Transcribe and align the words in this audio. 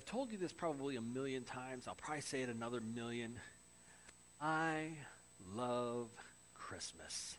I've 0.00 0.06
told 0.06 0.32
you 0.32 0.38
this 0.38 0.50
probably 0.50 0.96
a 0.96 1.02
million 1.02 1.44
times. 1.44 1.86
I'll 1.86 1.94
probably 1.94 2.22
say 2.22 2.40
it 2.40 2.48
another 2.48 2.80
million. 2.80 3.36
I 4.40 4.92
love 5.54 6.08
Christmas. 6.54 7.36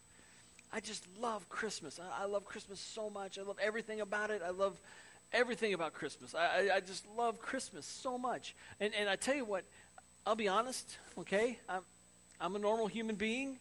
I 0.72 0.80
just 0.80 1.04
love 1.20 1.50
Christmas. 1.50 2.00
I, 2.00 2.22
I, 2.22 2.26
love 2.28 2.46
Christmas 2.46 2.80
so 2.80 3.10
much. 3.10 3.40
I 3.40 3.42
love 3.42 3.58
everything 3.60 4.00
about 4.00 4.30
it. 4.30 4.44
I 4.46 4.52
love 4.52 4.80
everything 5.34 5.74
about 5.74 5.94
Christmas. 5.94 6.36
I, 6.36 6.70
I, 6.70 6.76
I 6.76 6.80
just 6.82 7.04
love 7.18 7.40
Christmas 7.40 7.88
so 7.88 8.20
much. 8.20 8.54
And, 8.80 8.94
and 8.94 9.10
I 9.10 9.16
tell 9.16 9.34
you 9.34 9.44
what, 9.44 9.64
I'll 10.28 10.36
be 10.36 10.48
honest, 10.48 11.00
okay? 11.18 11.58
I'm, 11.68 11.82
I'm 12.40 12.56
a 12.56 12.60
normal 12.60 12.86
human 12.86 13.16
being. 13.16 13.58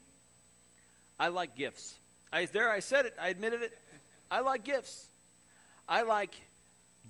I 1.19 1.29
like 1.29 1.57
gifts. 1.57 1.95
I, 2.31 2.45
there, 2.45 2.71
I 2.71 2.81
said 2.81 3.07
it. 3.07 3.15
I 3.19 3.29
admitted 3.31 3.63
it. 3.63 3.73
I 4.31 4.41
like 4.41 4.63
gifts. 4.63 5.07
I 5.89 6.03
like 6.03 6.35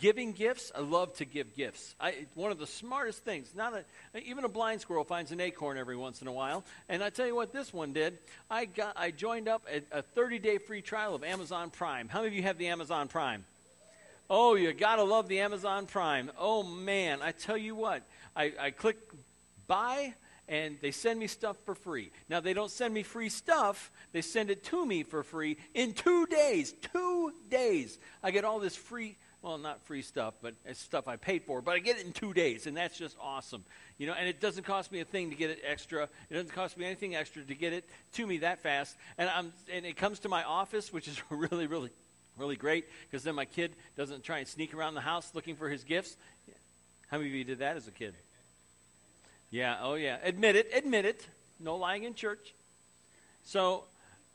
giving 0.00 0.32
gifts. 0.32 0.72
I 0.74 0.80
love 0.80 1.14
to 1.14 1.24
give 1.24 1.54
gifts. 1.54 1.95
I, 2.00 2.27
one 2.34 2.50
of 2.50 2.58
the 2.58 2.66
smartest 2.66 3.24
things. 3.24 3.54
Not 3.54 3.74
a, 3.74 4.18
even 4.20 4.45
a 4.45 4.48
blind 4.48 4.80
squirrel 4.80 5.04
finds 5.04 5.30
an 5.32 5.41
acorn 5.41 5.78
every 5.78 5.96
once 5.96 6.22
in 6.22 6.28
a 6.28 6.32
while. 6.32 6.64
And 6.88 7.02
I 7.02 7.10
tell 7.10 7.27
you 7.27 7.34
what, 7.34 7.52
this 7.52 7.72
one 7.72 7.92
did. 7.92 8.18
I 8.50 8.64
got. 8.64 8.96
I 8.96 9.10
joined 9.10 9.48
up 9.48 9.66
a, 9.70 9.98
a 9.98 10.02
30-day 10.02 10.58
free 10.58 10.82
trial 10.82 11.14
of 11.14 11.22
Amazon 11.22 11.70
Prime. 11.70 12.08
How 12.08 12.20
many 12.20 12.28
of 12.28 12.34
you 12.34 12.42
have 12.42 12.58
the 12.58 12.68
Amazon 12.68 13.08
Prime? 13.08 13.44
Oh, 14.28 14.55
you 14.55 14.72
gotta 14.72 15.02
love 15.02 15.28
the 15.28 15.41
Amazon 15.41 15.86
Prime. 15.86 16.30
Oh 16.38 16.62
man, 16.62 17.20
I 17.22 17.32
tell 17.32 17.56
you 17.56 17.74
what. 17.74 18.02
I, 18.36 18.52
I 18.58 18.70
click 18.70 18.96
buy 19.66 20.14
and 20.50 20.77
they 20.82 20.91
send 20.91 21.19
me 21.19 21.28
stuff 21.28 21.56
for 21.64 21.77
free. 21.77 22.10
Now, 22.28 22.41
they 22.41 22.52
don't 22.52 22.70
send 22.70 22.92
me 22.92 23.05
free 23.05 23.28
stuff, 23.28 23.91
they 24.12 24.20
send 24.20 24.50
it 24.50 24.64
to 24.64 24.84
me 24.84 25.05
for 25.05 25.22
free 25.22 25.56
in 25.74 25.94
two 25.94 26.27
days. 26.27 26.74
Two 26.92 27.32
days. 27.48 27.96
I 28.22 28.32
get 28.32 28.44
all 28.44 28.58
this 28.58 28.74
free, 28.74 29.16
well, 29.42 29.56
not 29.56 29.82
free 29.86 30.02
stuff, 30.02 30.34
but 30.42 30.54
it's 30.66 30.80
stuff 30.80 31.08
I 31.08 31.16
paid 31.16 31.44
for, 31.44 31.62
but 31.62 31.74
I 31.74 31.78
get 31.78 31.98
it 31.98 32.04
in 32.04 32.12
two 32.12 32.34
days, 32.34 32.66
and 32.66 32.76
that's 32.76 32.98
just 32.98 33.16
awesome. 33.20 33.64
You 33.97 34.06
know, 34.06 34.12
and 34.12 34.28
it 34.28 34.41
doesn't 34.41 34.64
cost 34.64 34.92
me 34.92 35.00
a 35.00 35.05
thing 35.05 35.30
to 35.30 35.36
get 35.36 35.50
it 35.50 35.60
extra. 35.66 36.05
It 36.28 36.34
doesn't 36.34 36.52
cost 36.52 36.77
me 36.77 36.84
anything 36.84 37.14
extra 37.14 37.42
to 37.42 37.55
get 37.55 37.72
it 37.72 37.88
to 38.14 38.27
me 38.27 38.38
that 38.38 38.62
fast. 38.62 38.97
And, 39.16 39.30
I'm, 39.30 39.52
and 39.72 39.86
it 39.86 39.97
comes 39.97 40.20
to 40.20 40.28
my 40.28 40.44
office, 40.44 40.92
which 40.92 41.08
is 41.08 41.20
really, 41.30 41.66
really, 41.66 41.91
really 42.36 42.56
great, 42.56 42.86
because 43.10 43.24
then 43.24 43.34
my 43.34 43.47
kid 43.47 43.72
doesn't 43.97 44.24
try 44.24 44.38
and 44.38 44.48
sneak 44.48 44.74
around 44.74 44.94
the 44.94 45.00
house 45.00 45.30
looking 45.34 45.56
for 45.56 45.69
his 45.69 45.84
gifts. 45.84 46.16
How 47.08 47.16
many 47.16 47.30
of 47.30 47.34
you 47.34 47.44
did 47.44 47.58
that 47.60 47.77
as 47.77 47.88
a 47.88 47.92
kid? 47.92 48.14
Yeah, 49.50 49.78
oh 49.82 49.94
yeah. 49.94 50.19
Admit 50.22 50.54
it, 50.54 50.70
admit 50.72 51.04
it. 51.04 51.27
No 51.58 51.77
lying 51.77 52.04
in 52.04 52.14
church. 52.14 52.54
So 53.44 53.84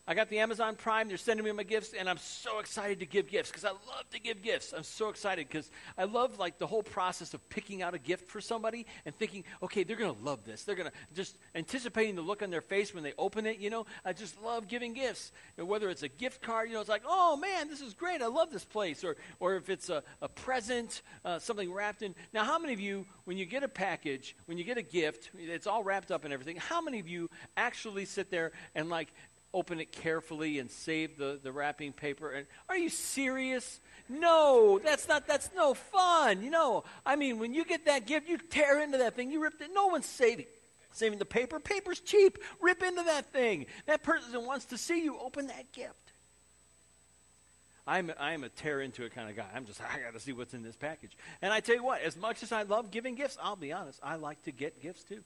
I 0.08 0.14
got 0.14 0.30
the 0.30 0.38
Amazon 0.38 0.76
Prime. 0.76 1.08
They're 1.08 1.18
sending 1.18 1.44
me 1.44 1.52
my 1.52 1.64
gifts, 1.64 1.94
and 1.98 2.08
I'm 2.08 2.20
so 2.20 2.60
excited 2.60 3.00
to 3.00 3.08
give 3.08 3.28
gifts 3.28 3.50
because 3.50 3.66
I 3.66 3.70
love 3.70 4.08
to 4.12 4.20
give 4.20 4.44
gifts. 4.44 4.72
I'm 4.72 4.84
so 4.84 5.10
excited 5.10 5.48
because 5.48 5.72
I 5.98 6.04
love 6.04 6.38
like 6.38 6.60
the 6.60 6.68
whole 6.68 6.84
process 6.84 7.34
of 7.34 7.48
picking 7.50 7.82
out 7.82 7.96
a 7.96 7.98
gift 7.98 8.30
for 8.30 8.40
somebody 8.40 8.86
and 9.06 9.16
thinking, 9.16 9.44
okay, 9.64 9.84
they're 9.84 9.96
to 9.96 10.12
love 10.24 10.46
this. 10.46 10.64
They're 10.64 10.76
to 10.76 10.92
just 11.16 11.36
anticipating 11.56 12.16
the 12.16 12.22
look 12.22 12.44
on 12.44 12.52
their 12.52 12.62
face 12.62 12.94
when 12.94 13.04
they 13.04 13.14
open 13.18 13.48
it. 13.48 13.58
You 13.58 13.72
know, 13.72 13.88
I 14.06 14.14
just 14.14 14.40
love 14.44 14.68
giving 14.68 14.94
gifts. 14.94 15.32
And 15.58 15.68
whether 15.68 15.90
it's 15.90 16.04
a 16.04 16.08
gift 16.08 16.42
card, 16.42 16.68
you 16.68 16.76
know, 16.76 16.82
it's 16.82 16.90
like, 16.90 17.04
oh 17.08 17.36
man, 17.36 17.68
this 17.68 17.82
is 17.82 17.96
great. 17.96 18.22
I 18.22 18.28
love 18.28 18.52
this 18.52 18.66
place. 18.66 19.04
Or, 19.04 19.16
or 19.40 19.56
if 19.56 19.70
it's 19.72 19.90
a, 19.90 20.04
a 20.22 20.30
present, 20.30 21.02
uh, 21.24 21.40
something 21.40 21.74
wrapped 21.74 22.04
in. 22.04 22.14
Now, 22.32 22.44
how 22.44 22.60
many 22.60 22.74
of 22.74 22.80
you, 22.80 23.08
when 23.24 23.38
you 23.38 23.46
get 23.46 23.64
a 23.64 23.68
package, 23.68 24.36
when 24.46 24.60
you 24.60 24.64
get 24.64 24.78
a 24.78 24.84
gift, 24.84 25.32
it's 25.36 25.66
all 25.66 25.84
wrapped 25.84 26.12
up 26.12 26.26
and 26.26 26.34
everything. 26.34 26.58
How 26.58 26.80
many 26.80 27.00
of 27.00 27.08
you 27.08 27.32
actually 27.58 28.06
sit 28.06 28.30
there 28.30 28.52
and 28.76 28.88
like 28.90 29.12
open 29.56 29.80
it 29.80 29.92
carefully 29.92 30.60
and 30.60 30.70
save 30.70 31.18
the, 31.18 31.40
the 31.42 31.52
wrapping 31.52 31.94
paper. 31.94 32.30
And 32.30 32.46
are 32.70 32.78
you 32.78 32.90
serious? 32.90 33.80
No, 34.08 34.80
that's 34.84 35.08
not 35.08 35.26
that's 35.26 35.50
no 35.56 35.74
fun. 35.74 36.44
You 36.44 36.52
know, 36.52 36.84
I 37.06 37.16
mean, 37.16 37.40
when 37.40 37.54
you 37.54 37.66
get 37.66 37.86
that 37.86 38.06
gift, 38.06 38.30
you 38.30 38.38
tear 38.38 38.82
into 38.82 39.00
that 39.00 39.16
thing, 39.16 39.32
you 39.32 39.42
rip 39.42 39.60
it. 39.60 39.70
No 39.74 39.88
one's 39.88 40.06
saving 40.06 40.46
saving 40.92 41.20
the 41.20 41.26
paper. 41.26 41.60
Paper's 41.60 42.00
cheap. 42.00 42.38
Rip 42.62 42.82
into 42.82 43.04
that 43.04 43.32
thing. 43.32 43.66
That 43.86 44.04
person 44.04 44.46
wants 44.46 44.66
to 44.66 44.78
see 44.78 45.04
you 45.04 45.18
open 45.20 45.48
that 45.48 45.72
gift. 45.74 45.94
I'm, 47.88 48.12
I'm 48.20 48.44
a 48.44 48.50
tear 48.50 48.82
into 48.82 49.04
it 49.04 49.14
kind 49.14 49.30
of 49.30 49.36
guy. 49.36 49.46
I'm 49.54 49.66
just, 49.66 49.82
I 49.94 50.00
got 50.00 50.14
to 50.14 50.20
see 50.20 50.34
what's 50.34 50.54
in 50.54 50.64
this 50.64 50.76
package. 50.76 51.16
And 51.42 51.54
I 51.54 51.60
tell 51.60 51.76
you 51.76 51.84
what, 51.84 52.02
as 52.02 52.18
much 52.18 52.44
as 52.44 52.52
I 52.52 52.64
love 52.64 52.92
giving 52.92 53.16
gifts, 53.16 53.38
I'll 53.42 53.56
be 53.56 53.72
honest, 53.72 54.00
I 54.02 54.16
like 54.16 54.42
to 54.44 54.52
get 54.52 54.82
gifts 54.82 55.04
too. 55.04 55.22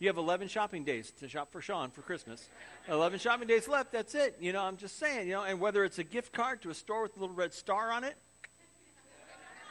You 0.00 0.06
have 0.06 0.16
11 0.16 0.46
shopping 0.46 0.84
days 0.84 1.10
to 1.18 1.28
shop 1.28 1.50
for 1.50 1.60
Sean 1.60 1.90
for 1.90 2.02
Christmas. 2.02 2.48
11 2.88 3.18
shopping 3.18 3.48
days 3.48 3.66
left. 3.66 3.90
That's 3.90 4.14
it. 4.14 4.36
You 4.40 4.52
know, 4.52 4.62
I'm 4.62 4.76
just 4.76 4.98
saying, 4.98 5.26
you 5.26 5.32
know, 5.32 5.42
and 5.42 5.58
whether 5.58 5.84
it's 5.84 5.98
a 5.98 6.04
gift 6.04 6.32
card 6.32 6.62
to 6.62 6.70
a 6.70 6.74
store 6.74 7.02
with 7.02 7.16
a 7.16 7.20
little 7.20 7.34
red 7.34 7.52
star 7.52 7.90
on 7.90 8.04
it, 8.04 8.14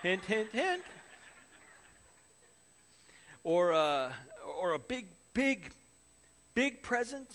hint, 0.04 0.26
hint, 0.26 0.50
hint, 0.52 0.84
or, 3.46 3.72
uh, 3.72 4.12
or 4.60 4.74
a 4.74 4.80
big, 4.80 5.06
big, 5.34 5.72
big 6.54 6.82
present 6.82 7.30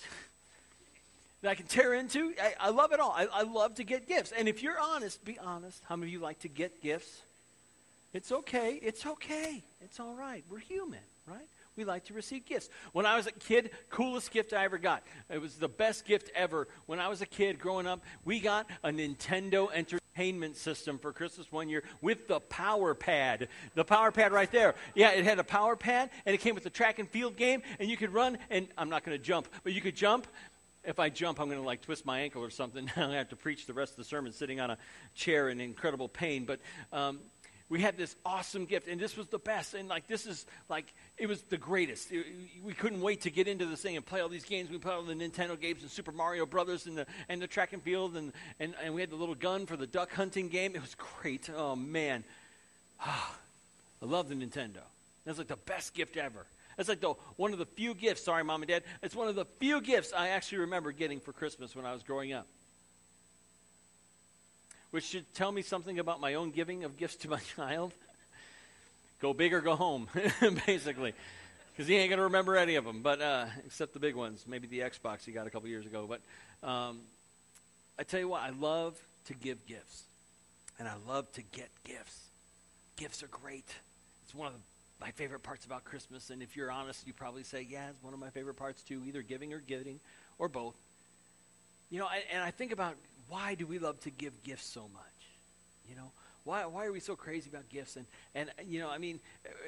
that 1.41 1.49
I 1.51 1.55
can 1.55 1.67
tear 1.67 1.95
into. 1.95 2.35
I, 2.39 2.55
I 2.61 2.69
love 2.71 2.93
it 2.93 3.01
all. 3.01 3.13
I, 3.17 3.27
I 3.33 3.43
love 3.43 3.77
to 3.77 3.85
get 3.85 4.07
gifts. 4.07 4.33
And 4.33 4.49
if 4.49 4.63
you're 4.63 4.79
honest, 4.79 5.25
be 5.25 5.39
honest. 5.39 5.83
How 5.89 5.97
many 5.97 6.11
of 6.11 6.13
you 6.13 6.19
like 6.19 6.41
to 6.41 6.49
get 6.49 6.83
gifts? 6.83 7.23
It's 8.13 8.31
okay. 8.31 8.79
It's 8.83 9.07
okay. 9.07 9.63
It's 9.81 9.99
all 9.99 10.15
right. 10.15 10.45
We're 10.51 10.59
human, 10.59 11.01
right? 11.27 11.49
We 11.77 11.85
like 11.85 12.05
to 12.05 12.15
receive 12.15 12.45
gifts. 12.45 12.69
When 12.93 13.07
I 13.07 13.17
was 13.17 13.27
a 13.27 13.33
kid, 13.33 13.71
coolest 13.89 14.31
gift 14.31 14.53
I 14.53 14.65
ever 14.65 14.77
got. 14.77 15.03
It 15.31 15.41
was 15.41 15.55
the 15.55 15.69
best 15.69 16.05
gift 16.05 16.31
ever. 16.35 16.69
When 16.85 17.01
I 17.01 17.09
was 17.09 17.23
a 17.23 17.27
kid 17.27 17.59
growing 17.59 17.87
up, 17.87 18.03
we 18.27 18.41
got 18.41 18.67
a 18.85 18.91
Nintendo 18.91 19.73
entertainment 19.73 20.57
system 20.57 20.99
for 20.99 21.15
Christmas 21.15 21.51
one 21.51 21.71
year 21.71 21.83
with 22.03 22.29
the 22.29 22.41
power 22.41 22.95
pad. 22.95 23.49
The 23.75 23.85
power 23.85 24.13
pad 24.13 24.33
right 24.33 24.53
there. 24.53 24.75
Yeah, 24.95 25.13
it 25.13 25.25
had 25.25 25.39
a 25.39 25.45
power 25.45 25.75
pad 25.75 26.11
and 26.27 26.35
it 26.35 26.43
came 26.43 26.55
with 26.55 26.65
the 26.65 26.71
track 26.71 26.99
and 26.99 27.09
field 27.09 27.37
game 27.37 27.63
and 27.79 27.89
you 27.89 27.97
could 27.97 28.13
run 28.13 28.37
and 28.51 28.69
I'm 28.77 28.91
not 28.91 29.03
going 29.03 29.17
to 29.17 29.25
jump, 29.25 29.49
but 29.65 29.73
you 29.73 29.81
could 29.81 29.97
jump 29.97 30.27
if 30.85 30.99
I 30.99 31.09
jump, 31.11 31.41
I'm 31.41 31.47
going 31.47 31.61
to 31.61 31.67
like 31.67 31.83
twist 31.83 32.05
my 32.05 32.21
ankle 32.21 32.43
or 32.43 32.51
something. 32.51 32.91
I 32.97 33.15
have 33.15 33.29
to 33.29 33.37
preach 33.37 33.67
the 33.67 33.73
rest 33.73 33.93
of 33.93 33.99
the 33.99 34.05
sermon 34.05 34.33
sitting 34.33 34.61
on 34.61 34.71
a 34.71 34.79
chair 35.15 35.49
in 35.49 35.61
incredible 35.61 36.09
pain. 36.09 36.45
But 36.45 36.61
um, 36.93 37.21
we 37.73 37.81
had 37.81 37.97
this 37.97 38.15
awesome 38.27 38.67
gift, 38.67 38.87
and 38.87 39.01
this 39.01 39.17
was 39.17 39.29
the 39.29 39.39
best. 39.39 39.73
And 39.73 39.89
like, 39.89 40.07
this 40.07 40.27
is 40.27 40.45
like, 40.69 40.85
it 41.17 41.27
was 41.27 41.41
the 41.45 41.57
greatest. 41.57 42.13
It, 42.13 42.27
we 42.63 42.75
couldn't 42.75 43.01
wait 43.01 43.23
to 43.23 43.31
get 43.31 43.49
into 43.49 43.65
this 43.65 43.81
thing 43.81 43.97
and 43.97 44.05
play 44.05 44.21
all 44.21 44.29
these 44.29 44.45
games. 44.45 44.69
We 44.69 44.77
played 44.77 44.93
all 44.93 45.03
the 45.03 45.15
Nintendo 45.15 45.59
games 45.59 45.81
and 45.81 45.91
Super 45.91 46.13
Mario 46.13 46.45
Brothers 46.45 46.85
and 46.85 46.99
the 46.99 47.07
and 47.31 47.41
the 47.41 47.47
track 47.47 47.73
and 47.73 47.83
field, 47.83 48.15
and 48.15 48.35
and, 48.61 48.75
and 48.85 48.93
we 48.93 49.01
had 49.01 49.09
the 49.09 49.17
little 49.17 49.35
gun 49.35 49.65
for 49.65 49.79
the 49.79 49.87
duck 49.87 50.13
hunting 50.13 50.49
game. 50.49 50.77
It 50.77 50.83
was 50.83 50.95
great. 51.23 51.49
Oh 51.49 51.75
man, 51.75 52.25
ah, 53.01 53.37
I 54.03 54.05
love 54.05 54.29
the 54.29 54.35
Nintendo. 54.35 54.83
That's 55.25 55.39
like 55.39 55.49
the 55.49 55.57
best 55.57 55.95
gift 55.95 56.19
ever. 56.19 56.45
That's 56.77 56.91
like 56.91 57.01
the 57.01 57.15
one 57.37 57.55
of 57.55 57.59
the 57.59 57.65
few 57.65 57.95
gifts. 57.95 58.23
Sorry, 58.23 58.45
mom 58.45 58.61
and 58.61 58.69
dad. 58.69 58.83
It's 59.03 59.17
one 59.17 59.29
of 59.29 59.35
the 59.35 59.47
few 59.61 59.81
gifts 59.81 60.13
I 60.13 60.29
actually 60.29 60.59
remember 60.59 60.93
getting 60.93 61.21
for 61.21 61.33
Christmas 61.33 61.75
when 61.75 61.87
I 61.87 61.95
was 61.95 62.03
growing 62.03 62.35
up 62.35 62.47
which 64.93 65.05
should 65.05 65.35
tell 65.35 65.51
me 65.51 65.63
something 65.63 65.99
about 65.99 66.21
my 66.21 66.35
own 66.35 66.51
giving 66.51 66.85
of 66.85 66.97
gifts 66.97 67.17
to 67.17 67.29
my 67.29 67.41
child. 67.57 67.93
go 69.21 69.33
big 69.33 69.53
or 69.53 69.61
go 69.61 69.75
home, 69.75 70.07
basically. 70.67 71.15
Because 71.73 71.89
he 71.89 71.97
ain't 71.97 72.11
going 72.11 72.19
to 72.19 72.25
remember 72.25 72.57
any 72.57 72.75
of 72.77 72.85
them, 72.85 73.01
but 73.03 73.21
uh, 73.21 73.47
except 73.65 73.95
the 73.95 73.99
big 73.99 74.15
ones. 74.15 74.45
Maybe 74.47 74.67
the 74.69 74.81
Xbox 74.81 75.25
he 75.25 75.33
got 75.33 75.47
a 75.47 75.51
couple 75.51 75.69
years 75.69 75.87
ago. 75.87 76.07
But 76.07 76.21
um, 76.69 77.01
I 77.99 78.03
tell 78.03 78.21
you 78.21 78.29
what, 78.29 78.43
I 78.43 78.51
love 78.51 79.01
to 79.27 79.35
give 79.35 79.67
gifts. 79.67 80.05
And 80.79 80.87
I 80.87 80.95
love 81.09 81.31
to 81.33 81.43
get 81.43 81.71
gifts. 81.85 82.19
Gifts 82.97 83.23
are 83.23 83.29
great. 83.29 83.75
It's 84.25 84.35
one 84.35 84.49
of 84.49 84.53
the, 84.53 84.61
my 85.01 85.11
favorite 85.13 85.43
parts 85.43 85.65
about 85.65 85.85
Christmas. 85.85 86.29
And 86.29 86.43
if 86.43 86.55
you're 86.55 86.71
honest, 86.71 87.07
you 87.07 87.15
probably 87.15 87.45
say, 87.45 87.67
yeah, 87.69 87.89
it's 87.89 88.03
one 88.03 88.13
of 88.13 88.21
my 88.21 88.31
favorite 88.31 88.57
parts 88.57 88.83
too, 88.83 89.03
either 89.07 89.23
giving 89.23 89.55
or 89.55 89.61
getting, 89.61 90.01
or 90.39 90.49
both. 90.49 90.75
You 91.89 92.01
know, 92.01 92.07
I, 92.07 92.23
and 92.33 92.43
I 92.43 92.51
think 92.51 92.73
about 92.73 92.97
why 93.33 93.55
do 93.55 93.67
we 93.67 93.79
love 93.79 93.99
to 94.01 94.11
give 94.11 94.45
gifts 94.45 94.67
so 94.67 94.83
much? 94.93 95.03
You 95.89 95.97
know, 95.97 96.11
why, 96.45 96.67
why 96.67 96.85
are 96.85 96.93
we 96.93 97.01
so 97.01 97.17
crazy 97.17 97.49
about 97.49 97.67
gifts? 97.71 97.97
And, 97.97 98.05
and 98.35 98.51
you 98.67 98.79
know, 98.79 98.91
I 98.91 98.99
mean, 98.99 99.21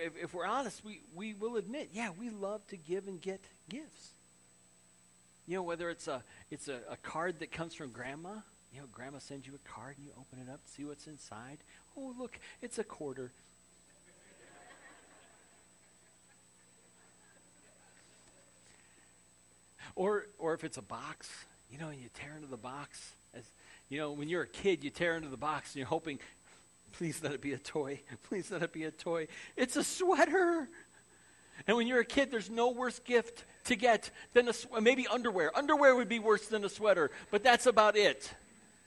if, 0.05 0.13
if 0.23 0.35
we're 0.35 0.45
honest, 0.45 0.85
we, 0.85 1.01
we 1.15 1.33
will 1.33 1.57
admit, 1.57 1.89
yeah, 1.95 2.11
we 2.21 2.29
love 2.29 2.61
to 2.69 2.77
give 2.77 3.09
and 3.09 3.19
get 3.19 3.41
gifts. 3.71 4.11
You 5.47 5.57
know, 5.57 5.63
whether 5.63 5.89
it's 5.89 6.09
a, 6.09 6.23
it's 6.51 6.69
a, 6.69 6.81
a 6.91 6.99
card 6.99 7.39
that 7.39 7.53
comes 7.53 7.75
from 7.75 7.91
grandma, 7.91 8.35
you 8.71 8.81
know, 8.81 8.87
grandma 8.93 9.19
sends 9.19 9.47
you 9.47 9.55
a 9.55 9.59
card 9.67 9.97
and 9.97 10.05
you 10.05 10.13
open 10.19 10.41
it 10.47 10.51
up, 10.53 10.61
see 10.67 10.85
what's 10.85 11.07
inside. 11.07 11.57
Oh, 11.97 12.15
look, 12.19 12.39
it's 12.61 12.79
a 12.79 12.85
quarter. 12.85 13.33
or, 19.97 20.27
or 20.39 20.53
if 20.53 20.65
it's 20.65 20.77
a 20.77 20.83
box, 20.83 21.31
you 21.71 21.79
know, 21.79 21.89
and 21.89 21.99
you 21.99 22.11
tear 22.13 22.35
into 22.37 22.49
the 22.49 22.59
box 22.59 23.15
as, 23.37 23.45
you 23.89 23.99
know, 23.99 24.13
when 24.13 24.29
you're 24.29 24.43
a 24.43 24.49
kid, 24.49 24.85
you 24.85 24.91
tear 24.91 25.17
into 25.17 25.29
the 25.29 25.37
box 25.37 25.73
and 25.73 25.77
you're 25.77 25.87
hoping, 25.87 26.19
please 26.93 27.23
let 27.23 27.33
it 27.33 27.41
be 27.41 27.53
a 27.53 27.59
toy. 27.59 28.01
Please 28.29 28.51
let 28.51 28.63
it 28.63 28.73
be 28.73 28.85
a 28.85 28.91
toy. 28.91 29.27
It's 29.57 29.77
a 29.77 29.85
sweater. 29.85 30.69
And 31.67 31.77
when 31.77 31.87
you're 31.87 32.01
a 32.01 32.05
kid, 32.05 32.31
there's 32.31 32.51
no 32.51 32.71
worse 32.71 32.99
gift 33.01 33.45
to 33.65 33.77
get 33.77 34.11
than 34.33 34.49
a 34.49 34.81
maybe 34.81 35.07
underwear. 35.07 35.57
Underwear 35.57 35.95
would 35.97 36.09
be 36.09 36.19
worse 36.19 36.47
than 36.49 36.65
a 36.65 36.69
sweater, 36.69 37.11
but 37.31 37.43
that's 37.43 37.67
about 37.67 37.97
it. 37.97 38.33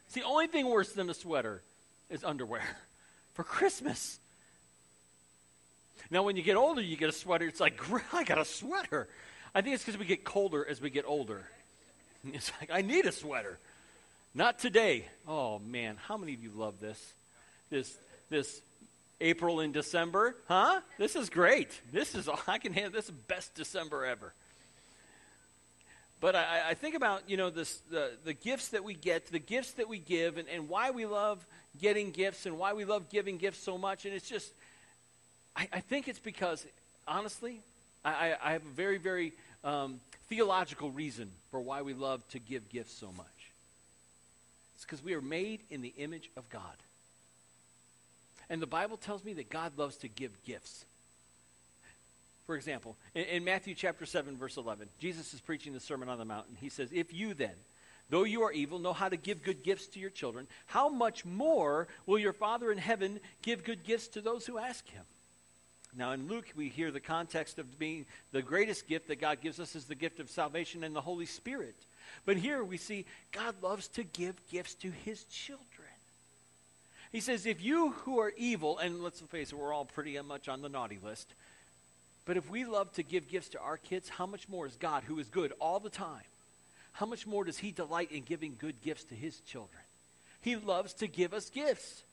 It's 0.06 0.16
the 0.16 0.24
only 0.24 0.48
thing 0.48 0.68
worse 0.68 0.94
than 0.94 1.10
a 1.10 1.14
sweater 1.14 1.62
is 2.10 2.24
underwear 2.24 2.64
for 3.34 3.44
Christmas. 3.44 4.20
Now, 6.10 6.24
when 6.24 6.38
you 6.38 6.44
get 6.44 6.56
older, 6.56 6.82
you 6.82 6.96
get 6.96 7.10
a 7.10 7.14
sweater. 7.14 7.46
It's 7.48 7.60
like, 7.60 7.82
I 8.14 8.24
got 8.24 8.38
a 8.38 8.46
sweater. 8.46 9.08
I 9.54 9.62
think 9.62 9.76
it's 9.76 9.84
because 9.84 10.00
we 10.00 10.06
get 10.06 10.24
colder 10.24 10.66
as 10.66 10.80
we 10.80 10.90
get 10.90 11.06
older. 11.06 11.50
It's 12.26 12.52
like, 12.60 12.70
I 12.72 12.82
need 12.82 13.06
a 13.06 13.12
sweater. 13.12 13.60
Not 14.38 14.60
today. 14.60 15.04
Oh, 15.28 15.58
man. 15.58 15.98
How 16.08 16.16
many 16.16 16.36
of 16.36 16.44
you 16.44 16.52
love 16.54 16.80
this? 16.80 17.14
This, 17.72 17.98
this 18.30 18.62
April 19.20 19.62
and 19.62 19.74
December? 19.74 20.36
Huh? 20.48 20.82
This 21.00 21.16
is 21.16 21.32
great. 21.32 21.72
This 21.92 22.14
is, 22.14 22.30
I 22.48 22.60
can 22.60 22.72
handle 22.72 22.92
this 22.92 23.06
is 23.06 23.12
best 23.12 23.56
December 23.56 24.06
ever. 24.06 24.36
But 26.22 26.36
I, 26.36 26.70
I, 26.70 26.74
think 26.76 26.94
about, 26.94 27.28
you 27.28 27.36
know, 27.36 27.50
this, 27.50 27.78
the, 27.90 28.12
the 28.26 28.34
gifts 28.34 28.68
that 28.70 28.84
we 28.84 28.94
get, 28.94 29.26
the 29.26 29.40
gifts 29.40 29.72
that 29.72 29.90
we 29.90 29.98
give, 29.98 30.38
and, 30.38 30.48
and 30.50 30.70
why 30.70 30.92
we 30.92 31.08
love 31.08 31.44
getting 31.82 32.12
gifts 32.12 32.46
and 32.46 32.60
why 32.60 32.74
we 32.74 32.86
love 32.86 33.10
giving 33.10 33.38
gifts 33.38 33.64
so 33.64 33.76
much. 33.76 34.06
And 34.06 34.14
it's 34.14 34.30
just, 34.30 34.54
I, 35.56 35.68
I 35.74 35.80
think 35.80 36.08
it's 36.08 36.20
because, 36.20 36.64
honestly, 37.08 37.62
I, 38.06 38.36
I 38.40 38.52
have 38.52 38.62
a 38.64 38.76
very, 38.76 39.00
very 39.00 39.34
um, 39.64 40.00
theological 40.30 40.92
reason 40.92 41.32
for 41.50 41.60
why 41.60 41.82
we 41.82 41.96
love 41.96 42.22
to 42.30 42.40
give 42.40 42.70
gifts 42.70 42.94
so 42.94 43.12
much. 43.12 43.37
It's 44.78 44.86
because 44.86 45.04
we 45.04 45.16
are 45.16 45.22
made 45.22 45.62
in 45.72 45.82
the 45.82 45.92
image 45.98 46.30
of 46.38 46.48
God. 46.52 46.62
And 48.48 48.62
the 48.62 48.68
Bible 48.68 48.96
tells 48.96 49.26
me 49.26 49.34
that 49.34 49.50
God 49.50 49.76
loves 49.76 49.98
to 49.98 50.08
give 50.08 50.32
gifts. 50.46 50.86
For 52.46 52.56
example, 52.56 52.96
in, 53.16 53.24
in, 53.24 53.44
Matthew 53.44 53.74
chapter 53.74 54.06
7, 54.06 54.38
verse 54.38 54.56
11, 54.56 54.88
Jesus 55.00 55.34
is 55.34 55.42
preaching 55.42 55.74
the 55.74 55.80
Sermon 55.80 56.10
on 56.10 56.20
the 56.20 56.26
Mount, 56.26 56.46
and 56.48 56.58
he 56.60 56.70
says, 56.70 56.90
If 56.94 57.12
you 57.12 57.34
then, 57.34 57.56
though 58.12 58.24
you 58.24 58.44
are 58.44 58.52
evil, 58.52 58.78
know 58.78 58.94
how 58.94 59.10
to 59.10 59.18
give 59.18 59.42
good 59.42 59.64
gifts 59.64 59.88
to 59.88 60.00
your 60.00 60.12
children, 60.12 60.46
how 60.68 60.90
much 60.90 61.26
more 61.26 61.88
will 62.06 62.20
your 62.20 62.32
Father 62.32 62.72
in 62.72 62.78
heaven 62.78 63.20
give 63.42 63.64
good 63.64 63.84
gifts 63.84 64.10
to 64.10 64.22
those 64.22 64.46
who 64.46 64.60
ask 64.60 64.88
him? 64.88 65.04
Now, 65.98 66.12
in 66.12 66.28
Luke, 66.28 66.46
we 66.56 66.70
hear 66.70 66.92
the 66.92 67.00
context 67.00 67.58
of 67.58 67.80
being 67.80 68.06
the 68.32 68.44
greatest 68.44 68.88
gift 68.88 69.08
that 69.08 69.20
God 69.20 69.42
gives 69.42 69.60
us 69.60 69.76
is 69.76 69.86
the 69.86 69.96
gift 69.96 70.20
of 70.20 70.30
salvation 70.30 70.84
and 70.84 70.96
the 70.96 71.02
Holy 71.02 71.26
Spirit. 71.26 71.76
But 72.26 72.38
here 72.38 72.64
we 72.64 72.78
see 72.78 73.06
God 73.32 73.56
loves 73.62 73.88
to 73.90 74.04
give 74.04 74.36
gifts 74.52 74.74
to 74.76 74.92
his 74.92 75.24
children. 75.26 75.64
He 77.12 77.22
says, 77.22 77.46
if 77.46 77.64
you 77.64 77.92
who 77.92 78.20
are 78.20 78.34
evil, 78.36 78.78
and 78.78 79.02
let's 79.02 79.22
face 79.22 79.52
it, 79.52 79.58
we're 79.58 79.74
all 79.74 79.86
pretty 79.86 80.20
much 80.22 80.50
on 80.50 80.62
the 80.62 80.70
naughty 80.70 81.00
list, 81.02 81.28
but 82.26 82.36
if 82.36 82.50
we 82.50 82.66
love 82.66 82.92
to 82.94 83.04
give 83.04 83.30
gifts 83.30 83.50
to 83.50 83.60
our 83.60 83.78
kids, 83.78 84.10
how 84.10 84.26
much 84.26 84.50
more 84.50 84.68
is 84.68 84.76
God, 84.76 85.04
who 85.04 85.18
is 85.18 85.30
good 85.30 85.54
all 85.60 85.80
the 85.80 85.90
time, 85.90 86.24
how 86.92 87.06
much 87.06 87.26
more 87.26 87.46
does 87.46 87.58
he 87.58 87.72
delight 87.72 88.12
in 88.12 88.24
giving 88.24 88.58
good 88.60 88.82
gifts 88.82 89.06
to 89.06 89.16
his 89.16 89.40
children? 89.42 89.82
He 90.42 90.56
loves 90.58 90.94
to 90.96 91.08
give 91.08 91.34
us 91.34 91.50
gifts. 91.50 92.04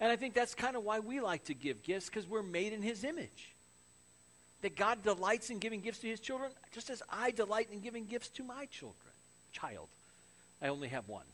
And 0.00 0.10
I 0.10 0.16
think 0.16 0.34
that's 0.34 0.54
kind 0.54 0.76
of 0.76 0.84
why 0.84 0.98
we 0.98 1.20
like 1.20 1.44
to 1.44 1.54
give 1.54 1.82
gifts, 1.82 2.06
because 2.06 2.26
we're 2.26 2.42
made 2.42 2.72
in 2.72 2.82
his 2.82 3.04
image. 3.04 3.52
That 4.62 4.76
God 4.76 5.04
delights 5.04 5.50
in 5.50 5.58
giving 5.58 5.80
gifts 5.80 6.00
to 6.00 6.08
his 6.08 6.20
children, 6.20 6.50
just 6.72 6.90
as 6.90 7.02
I 7.08 7.30
delight 7.30 7.68
in 7.72 7.80
giving 7.80 8.06
gifts 8.06 8.28
to 8.30 8.42
my 8.42 8.66
children. 8.66 9.07
Child. 9.52 9.88
I 10.60 10.68
only 10.68 10.88
have 10.88 11.08
one. 11.08 11.24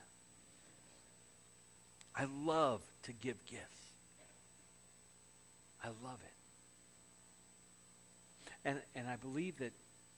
I 2.16 2.26
love 2.44 2.80
to 3.04 3.12
give 3.12 3.44
gifts. 3.46 3.88
I 5.82 5.88
love 5.88 6.20
it. 6.24 6.30
And, 8.64 8.80
and 8.94 9.08
I 9.08 9.16
believe 9.16 9.58
that, 9.58 9.72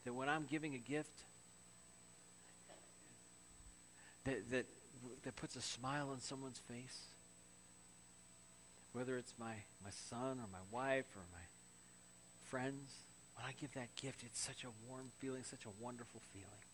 that 0.04 0.12
when 0.12 0.28
I'm 0.28 0.44
giving 0.48 0.74
a 0.74 0.78
gift, 0.78 1.24
that, 4.24 4.50
that, 4.50 4.66
that 5.24 5.36
puts 5.36 5.56
a 5.56 5.62
smile 5.62 6.10
on 6.10 6.20
someone's 6.20 6.58
face, 6.58 7.02
whether 8.92 9.16
it's 9.16 9.34
my, 9.38 9.54
my 9.82 9.90
son 9.90 10.38
or 10.38 10.48
my 10.52 10.64
wife 10.70 11.06
or 11.16 11.22
my 11.32 11.44
friends, 12.48 12.94
when 13.34 13.46
I 13.46 13.52
give 13.60 13.74
that 13.74 13.94
gift, 13.96 14.22
it's 14.24 14.40
such 14.40 14.64
a 14.64 14.68
warm 14.88 15.10
feeling, 15.18 15.42
such 15.42 15.64
a 15.66 15.82
wonderful 15.82 16.20
feeling. 16.32 16.65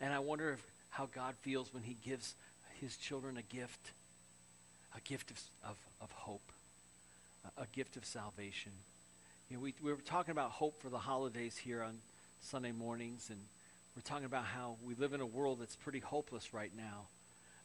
And 0.00 0.12
I 0.12 0.18
wonder 0.18 0.52
if, 0.52 0.64
how 0.90 1.08
God 1.12 1.34
feels 1.40 1.72
when 1.74 1.82
he 1.82 1.96
gives 2.04 2.34
his 2.80 2.96
children 2.96 3.36
a 3.36 3.42
gift, 3.42 3.92
a 4.96 5.00
gift 5.00 5.30
of, 5.30 5.40
of, 5.70 5.76
of 6.00 6.12
hope, 6.12 6.52
a, 7.44 7.62
a, 7.62 7.66
gift 7.72 7.96
of 7.96 8.04
salvation. 8.04 8.72
You 9.48 9.56
know, 9.56 9.62
we, 9.62 9.74
we 9.82 9.92
were 9.92 9.98
talking 9.98 10.32
about 10.32 10.50
hope 10.50 10.80
for 10.80 10.88
the 10.88 10.98
holidays 10.98 11.56
here 11.56 11.82
on 11.82 11.98
Sunday 12.42 12.72
mornings, 12.72 13.30
and 13.30 13.40
we're 13.96 14.02
talking 14.02 14.26
about 14.26 14.44
how 14.44 14.76
we 14.84 14.94
live 14.94 15.12
in 15.12 15.20
a 15.20 15.26
world 15.26 15.60
that's 15.60 15.76
pretty 15.76 16.00
hopeless 16.00 16.52
right 16.52 16.72
now. 16.76 17.06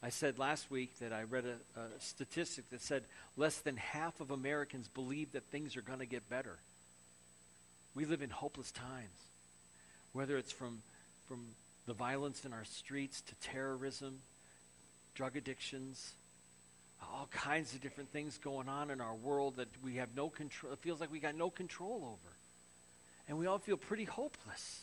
I 0.01 0.09
said 0.09 0.39
last 0.39 0.71
week 0.71 0.97
that 0.99 1.11
I 1.11 1.23
read 1.23 1.45
a, 1.45 1.79
a 1.79 1.99
statistic 1.99 2.69
that 2.69 2.81
said 2.81 3.03
less 3.35 3.57
than 3.57 3.75
half 3.75 4.21
of 4.21 4.31
Americans 4.31 4.87
believe 4.87 5.33
that 5.33 5.43
things 5.51 5.75
are 5.75 5.81
going 5.81 5.99
to 5.99 6.05
get 6.05 6.29
better. 6.29 6.57
We 7.95 8.05
live 8.05 8.21
in 8.21 8.29
hopeless 8.29 8.71
times, 8.71 9.27
whether 10.13 10.37
it's 10.37 10.53
from, 10.53 10.81
from 11.27 11.47
the 11.89 11.95
violence 11.95 12.45
in 12.45 12.53
our 12.53 12.65
streets 12.65 13.21
to 13.21 13.36
terrorism, 13.50 14.19
drug 15.15 15.36
addictions, 15.36 16.13
all 17.01 17.27
kinds 17.31 17.74
of 17.74 17.81
different 17.81 18.12
things 18.12 18.38
going 18.38 18.69
on 18.69 18.91
in 18.91 19.01
our 19.01 19.15
world 19.15 19.56
that 19.56 19.68
we 19.83 19.95
have 19.95 20.09
no 20.15 20.30
control. 20.30 20.71
It 20.71 20.80
feels 20.80 21.00
like 21.01 21.12
we 21.12 21.19
got 21.19 21.33
no 21.33 21.50
control 21.50 22.03
over. 22.06 22.36
And 23.27 23.39
we 23.39 23.47
all 23.47 23.57
feel 23.57 23.75
pretty 23.75 24.03
hopeless. 24.03 24.81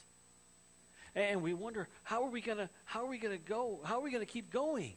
And 1.15 1.43
we 1.43 1.55
wonder, 1.55 1.89
how 2.03 2.25
are 2.25 2.31
we 2.31 2.41
going 2.41 2.59
to 2.59 2.69
how 2.85 3.05
are 3.05 3.09
we 3.09 3.19
going 3.19 3.39
to 3.39 3.45
go? 3.45 3.79
How 3.85 3.99
are 3.99 4.03
we 4.03 4.11
going 4.11 4.27
to 4.27 4.31
keep 4.31 4.53
going? 4.53 4.95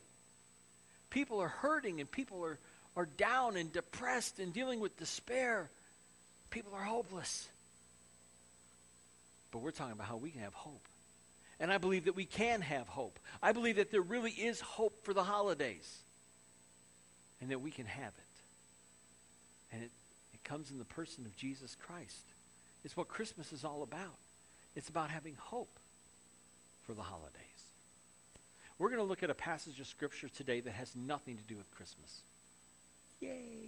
People 1.12 1.40
are 1.40 1.48
hurting 1.48 2.00
and 2.00 2.10
people 2.10 2.44
are, 2.44 2.58
are 2.96 3.06
down 3.06 3.56
and 3.56 3.72
depressed 3.72 4.40
and 4.40 4.52
dealing 4.52 4.80
with 4.80 4.98
despair. 4.98 5.70
People 6.50 6.74
are 6.74 6.84
hopeless. 6.84 7.48
But 9.52 9.60
we're 9.60 9.72
talking 9.72 9.94
about 9.94 10.08
how 10.08 10.18
we 10.18 10.32
can 10.32 10.42
have 10.42 10.56
hope. 10.56 10.82
And 11.60 11.72
I 11.72 11.78
believe 11.78 12.06
that 12.06 12.16
we 12.16 12.26
can 12.26 12.62
have 12.62 12.88
hope. 12.88 13.20
I 13.44 13.52
believe 13.52 13.76
that 13.76 13.92
there 13.92 14.02
really 14.02 14.32
is 14.32 14.62
hope 14.62 15.04
for 15.04 15.14
the 15.14 15.24
holidays. 15.24 15.98
And 17.42 17.52
that 17.52 17.62
we 17.62 17.72
can 17.72 17.86
have 17.86 18.14
it. 18.18 19.74
And 19.74 19.84
it, 19.84 19.92
it 20.34 20.44
comes 20.44 20.72
in 20.72 20.78
the 20.78 20.86
person 20.86 21.26
of 21.26 21.36
Jesus 21.36 21.76
Christ. 21.76 22.24
It's 22.86 22.96
what 22.96 23.08
Christmas 23.08 23.52
is 23.52 23.64
all 23.64 23.84
about. 23.84 24.18
It's 24.76 24.90
about 24.90 25.10
having 25.10 25.36
hope 25.36 25.80
for 26.86 26.94
the 26.94 27.02
holidays. 27.02 27.34
We're 28.78 28.90
going 28.90 29.02
to 29.02 29.06
look 29.06 29.24
at 29.24 29.30
a 29.30 29.36
passage 29.36 29.80
of 29.82 29.88
Scripture 29.88 30.30
today 30.30 30.62
that 30.62 30.72
has 30.72 30.96
nothing 30.96 31.36
to 31.36 31.44
do 31.44 31.58
with 31.58 31.70
Christmas. 31.72 32.22
Yay! 33.20 33.60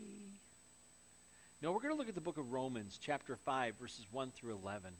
No, 1.61 1.73
we're 1.73 1.81
going 1.81 1.93
to 1.93 1.97
look 1.97 2.07
at 2.07 2.15
the 2.15 2.21
book 2.21 2.37
of 2.37 2.53
Romans, 2.53 2.97
chapter 2.99 3.35
5, 3.35 3.75
verses 3.75 4.05
1 4.11 4.31
through 4.31 4.53
11. 4.53 4.93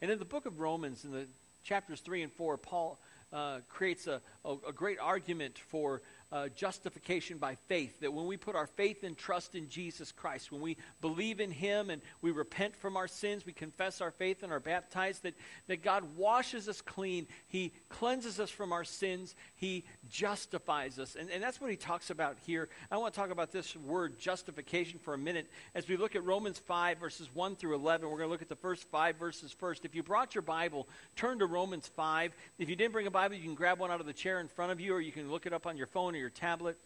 And 0.00 0.10
in 0.10 0.18
the 0.18 0.24
book 0.24 0.46
of 0.46 0.58
Romans, 0.58 1.04
in 1.04 1.12
the 1.12 1.26
chapters 1.64 2.00
3 2.00 2.22
and 2.22 2.32
4, 2.32 2.58
Paul 2.58 3.00
uh, 3.32 3.60
creates 3.68 4.06
a, 4.06 4.20
a, 4.44 4.54
a, 4.68 4.72
great 4.72 4.98
argument 5.00 5.58
for 5.58 6.02
uh, 6.32 6.48
justification 6.48 7.38
by 7.38 7.54
faith. 7.66 8.00
That 8.00 8.12
when 8.12 8.26
we 8.26 8.36
put 8.36 8.56
our 8.56 8.66
faith 8.66 9.04
and 9.04 9.16
trust 9.16 9.54
in 9.54 9.68
Jesus 9.68 10.12
Christ, 10.12 10.50
when 10.50 10.60
we 10.60 10.76
believe 11.00 11.40
in 11.40 11.50
Him 11.50 11.90
and 11.90 12.02
we 12.22 12.30
repent 12.30 12.74
from 12.76 12.96
our 12.96 13.08
sins, 13.08 13.46
we 13.46 13.52
confess 13.52 14.00
our 14.00 14.10
faith 14.10 14.42
and 14.42 14.52
are 14.52 14.60
baptized, 14.60 15.22
that, 15.22 15.34
that 15.68 15.82
God 15.82 16.16
washes 16.16 16.68
us 16.68 16.80
clean. 16.80 17.26
He 17.46 17.72
cleanses 17.88 18.40
us 18.40 18.50
from 18.50 18.72
our 18.72 18.84
sins. 18.84 19.34
He 19.54 19.84
justifies 20.10 20.98
us. 20.98 21.16
And, 21.18 21.30
and 21.30 21.42
that's 21.42 21.60
what 21.60 21.70
He 21.70 21.76
talks 21.76 22.10
about 22.10 22.36
here. 22.46 22.68
I 22.90 22.96
want 22.96 23.14
to 23.14 23.20
talk 23.20 23.30
about 23.30 23.52
this 23.52 23.76
word 23.76 24.18
justification 24.18 24.98
for 24.98 25.14
a 25.14 25.18
minute 25.18 25.50
as 25.74 25.88
we 25.88 25.96
look 25.96 26.16
at 26.16 26.24
Romans 26.24 26.58
5, 26.58 26.98
verses 26.98 27.28
1 27.34 27.56
through 27.56 27.74
11. 27.74 28.08
We're 28.08 28.18
going 28.18 28.28
to 28.28 28.32
look 28.32 28.42
at 28.42 28.48
the 28.48 28.56
first 28.56 28.88
five 28.90 29.16
verses 29.16 29.52
first. 29.52 29.84
If 29.84 29.94
you 29.94 30.02
brought 30.02 30.34
your 30.34 30.42
Bible, 30.42 30.88
turn 31.16 31.38
to 31.40 31.46
Romans 31.46 31.86
5. 31.86 32.32
If 32.58 32.68
you 32.68 32.76
didn't 32.76 32.92
bring 32.92 33.06
a 33.06 33.10
Bible, 33.10 33.36
you 33.36 33.42
can 33.42 33.54
grab 33.54 33.78
one 33.78 33.90
out 33.90 34.00
of 34.00 34.06
the 34.06 34.12
chair 34.12 34.40
in 34.40 34.48
front 34.48 34.72
of 34.72 34.80
you, 34.80 34.94
or 34.94 35.00
you 35.00 35.12
can 35.12 35.30
look 35.30 35.46
it 35.46 35.52
up 35.52 35.66
on 35.66 35.76
your 35.76 35.86
phone 35.86 36.14
or 36.14 36.23
your 36.24 36.30
tablet. 36.30 36.78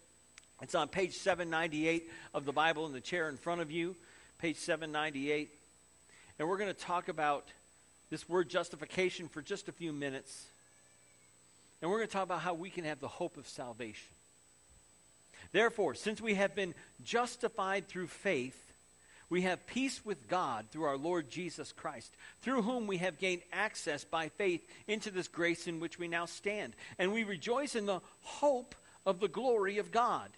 It's 0.62 0.75
on 0.75 0.88
page 0.88 1.14
798 1.14 2.11
of 2.35 2.45
the 2.45 2.52
Bible 2.52 2.87
in 2.87 2.92
the 2.92 3.00
chair 3.00 3.28
in 3.28 3.37
front 3.37 3.61
of 3.61 3.71
you, 3.71 3.95
page 4.40 4.57
798. 4.57 5.49
And 6.40 6.49
we're 6.49 6.59
going 6.59 6.75
to 6.75 6.80
talk 6.80 7.09
about 7.09 7.47
this 8.11 8.28
word 8.28 8.49
justification 8.49 9.28
for 9.28 9.40
just 9.40 9.68
a 9.68 9.73
few 9.73 9.92
minutes. 9.92 10.47
And 11.80 11.88
we're 11.88 11.99
going 11.99 12.09
to 12.09 12.12
talk 12.12 12.25
about 12.25 12.40
how 12.40 12.54
we 12.54 12.68
can 12.68 12.83
have 12.83 12.99
the 12.99 13.07
hope 13.07 13.37
of 13.37 13.47
salvation. 13.47 14.09
Therefore, 15.52 15.95
since 15.95 16.21
we 16.21 16.35
have 16.35 16.57
been 16.57 16.75
justified 17.04 17.87
through 17.87 18.09
faith, 18.09 18.61
we 19.30 19.42
have 19.42 19.68
peace 19.68 20.04
with 20.04 20.26
God 20.26 20.66
through 20.73 20.87
our 20.87 20.99
Lord 20.99 21.30
Jesus 21.30 21.71
Christ, 21.71 22.12
through 22.42 22.62
whom 22.62 22.88
we 22.88 22.97
have 22.97 23.21
gained 23.21 23.42
access 23.52 24.02
by 24.02 24.30
faith 24.30 24.68
into 24.88 25.12
this 25.12 25.28
grace 25.28 25.68
in 25.68 25.78
which 25.78 25.97
we 25.97 26.09
now 26.09 26.25
stand. 26.26 26.75
And 26.99 27.12
we 27.12 27.23
rejoice 27.23 27.76
in 27.76 27.87
the 27.87 28.00
hope 28.23 28.75
of 29.09 29.21
the 29.21 29.29
glory 29.29 29.79
of 29.79 29.91
God. 29.91 30.29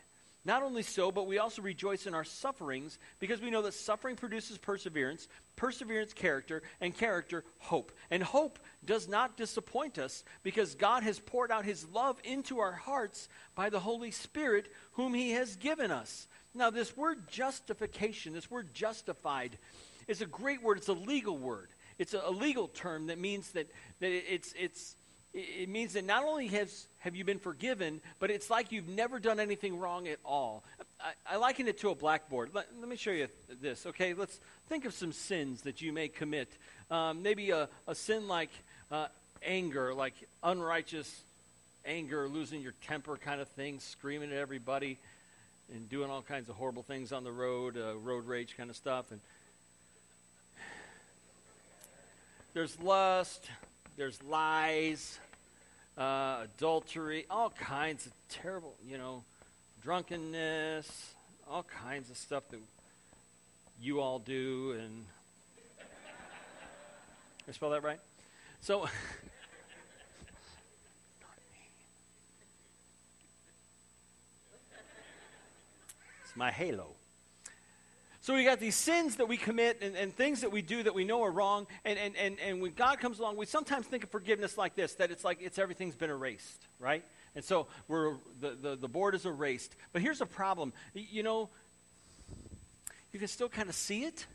Not 0.45 0.63
only 0.63 0.83
so, 0.83 1.11
but 1.11 1.27
we 1.27 1.39
also 1.39 1.61
rejoice 1.61 2.07
in 2.07 2.15
our 2.15 2.25
sufferings 2.25 2.99
because 3.19 3.43
we 3.43 3.51
know 3.51 3.63
that 3.63 3.75
suffering 3.75 4.15
produces 4.15 4.57
perseverance, 4.57 5.29
perseverance, 5.57 6.15
character, 6.15 6.63
and 6.81 6.97
character, 6.97 7.45
hope. 7.59 7.93
And 8.11 8.23
hope 8.23 8.61
does 8.85 9.09
not 9.09 9.37
disappoint 9.37 9.99
us 9.99 10.25
because 10.43 10.77
God 10.77 11.03
has 11.03 11.19
poured 11.19 11.51
out 11.51 11.65
his 11.67 11.85
love 11.89 12.17
into 12.25 12.61
our 12.61 12.73
hearts 12.73 13.29
by 13.55 13.69
the 13.69 13.81
Holy 13.81 14.13
Spirit, 14.13 14.73
whom 14.93 15.13
he 15.13 15.33
has 15.33 15.57
given 15.57 15.91
us. 15.91 16.29
Now, 16.55 16.71
this 16.71 16.97
word 16.97 17.29
justification, 17.29 18.33
this 18.33 18.51
word 18.51 18.73
justified, 18.73 19.59
is 20.07 20.23
a 20.23 20.27
great 20.27 20.63
word. 20.63 20.79
It's 20.79 20.89
a 20.89 20.95
legal 20.95 21.37
word. 21.37 21.69
It's 21.99 22.15
a, 22.15 22.31
legal 22.31 22.69
term 22.69 23.09
that 23.09 23.19
means 23.19 23.51
that, 23.51 23.69
that 23.99 24.11
it's, 24.11 24.55
it's, 24.59 24.97
it 25.33 25.69
means 25.69 25.93
that 25.93 26.05
not 26.05 26.25
only 26.25 26.49
has, 26.49 26.89
have 26.99 27.15
you 27.15 27.25
been 27.25 27.39
forgiven, 27.39 28.01
but 28.19 28.31
it's 28.31 28.51
like 28.51 28.73
you've 28.73 28.89
never 28.89 29.21
done 29.21 29.39
anything 29.39 29.79
wrong 29.79 30.09
at 30.09 30.19
all. 30.25 30.65
I, 31.01 31.35
I 31.35 31.37
liken 31.37 31.69
it 31.69 31.79
to 31.81 31.91
a 31.91 31.95
blackboard. 31.95 32.51
Let, 32.53 32.67
let, 32.81 32.89
me 32.89 32.97
show 32.97 33.13
you 33.13 33.29
this, 33.61 33.87
okay? 33.87 34.13
Let's 34.15 34.41
think 34.69 34.85
of 34.85 34.93
some 34.93 35.13
sins 35.13 35.63
that 35.63 35.81
you 35.81 35.93
may 35.93 36.09
commit. 36.09 36.49
Um, 36.91 37.23
maybe 37.23 37.51
a, 37.51 37.69
a 37.87 37.95
sin 37.95 38.27
like 38.27 38.51
uh, 38.91 39.07
anger, 39.45 39.95
like 39.95 40.15
unrighteous 40.43 41.23
anger, 41.85 42.29
losing 42.29 42.61
your 42.61 42.75
temper 42.87 43.17
kind 43.17 43.41
of 43.41 43.49
thing, 43.49 43.79
screaming 43.79 44.33
at 44.33 44.39
everybody 44.39 44.99
and 45.73 45.89
doing 45.89 46.11
all 46.11 46.23
kinds 46.23 46.49
of 46.49 46.57
horrible 46.57 46.83
things 46.83 47.13
on 47.13 47.23
the 47.23 47.33
road, 47.33 47.77
uh, 47.77 47.97
road 47.99 48.27
rage 48.27 48.57
kind 48.57 48.69
of 48.69 48.77
stuff. 48.77 49.13
And 49.13 49.21
there's 52.53 52.79
lust, 52.81 53.49
there's 54.01 54.23
lies, 54.23 55.19
uh, 55.99 56.39
adultery, 56.45 57.27
all 57.29 57.51
kinds 57.51 58.07
of 58.07 58.13
terrible, 58.31 58.75
you 58.89 58.97
know, 58.97 59.23
drunkenness, 59.83 61.13
all 61.47 61.65
kinds 61.65 62.09
of 62.09 62.17
stuff 62.17 62.45
that 62.49 62.61
you 63.79 64.01
all 64.01 64.19
do. 64.19 64.75
And 64.81 65.05
I 67.47 67.53
spell 67.53 67.69
that 67.71 67.83
right? 67.83 68.01
So. 68.63 68.89
It's 76.25 76.37
my 76.37 76.53
halo. 76.53 76.87
So 78.23 78.35
we 78.35 78.45
got 78.45 78.61
these 78.61 78.77
sins 78.77 79.17
that 79.17 79.29
we 79.29 79.39
commit 79.39 79.79
and, 79.81 79.97
and, 79.97 80.15
things 80.15 80.43
that 80.43 80.53
we 80.53 80.61
do 80.61 80.83
that 80.83 80.95
we 80.95 81.05
know 81.05 81.23
are 81.23 81.31
wrong. 81.31 81.67
And, 81.87 81.99
and, 81.99 82.15
and, 82.17 82.37
and 82.41 82.61
when 82.61 82.73
God 82.73 83.01
comes 83.01 83.19
along, 83.19 83.39
we 83.39 83.47
sometimes 83.47 83.87
think 83.87 84.05
of 84.05 84.11
forgiveness 84.11 84.59
like 84.59 84.75
this, 84.75 84.95
that 84.95 85.11
it's 85.11 85.25
like 85.25 85.39
it's 85.41 85.59
everything's 85.59 85.95
been 85.95 86.11
erased, 86.11 86.67
right? 86.79 87.03
And 87.35 87.43
so 87.43 87.67
we're, 87.89 88.17
the, 88.41 88.51
the, 88.61 88.77
the 88.77 88.89
board 88.89 89.15
is 89.15 89.25
erased. 89.25 89.75
But 89.95 90.03
here's 90.03 90.21
a 90.21 90.27
problem. 90.27 90.75
You 90.93 91.23
know, 91.23 91.49
you 93.13 93.19
can 93.19 93.29
still 93.29 93.49
kind 93.49 93.71
of 93.71 93.75
see 93.75 94.05
it. 94.05 94.27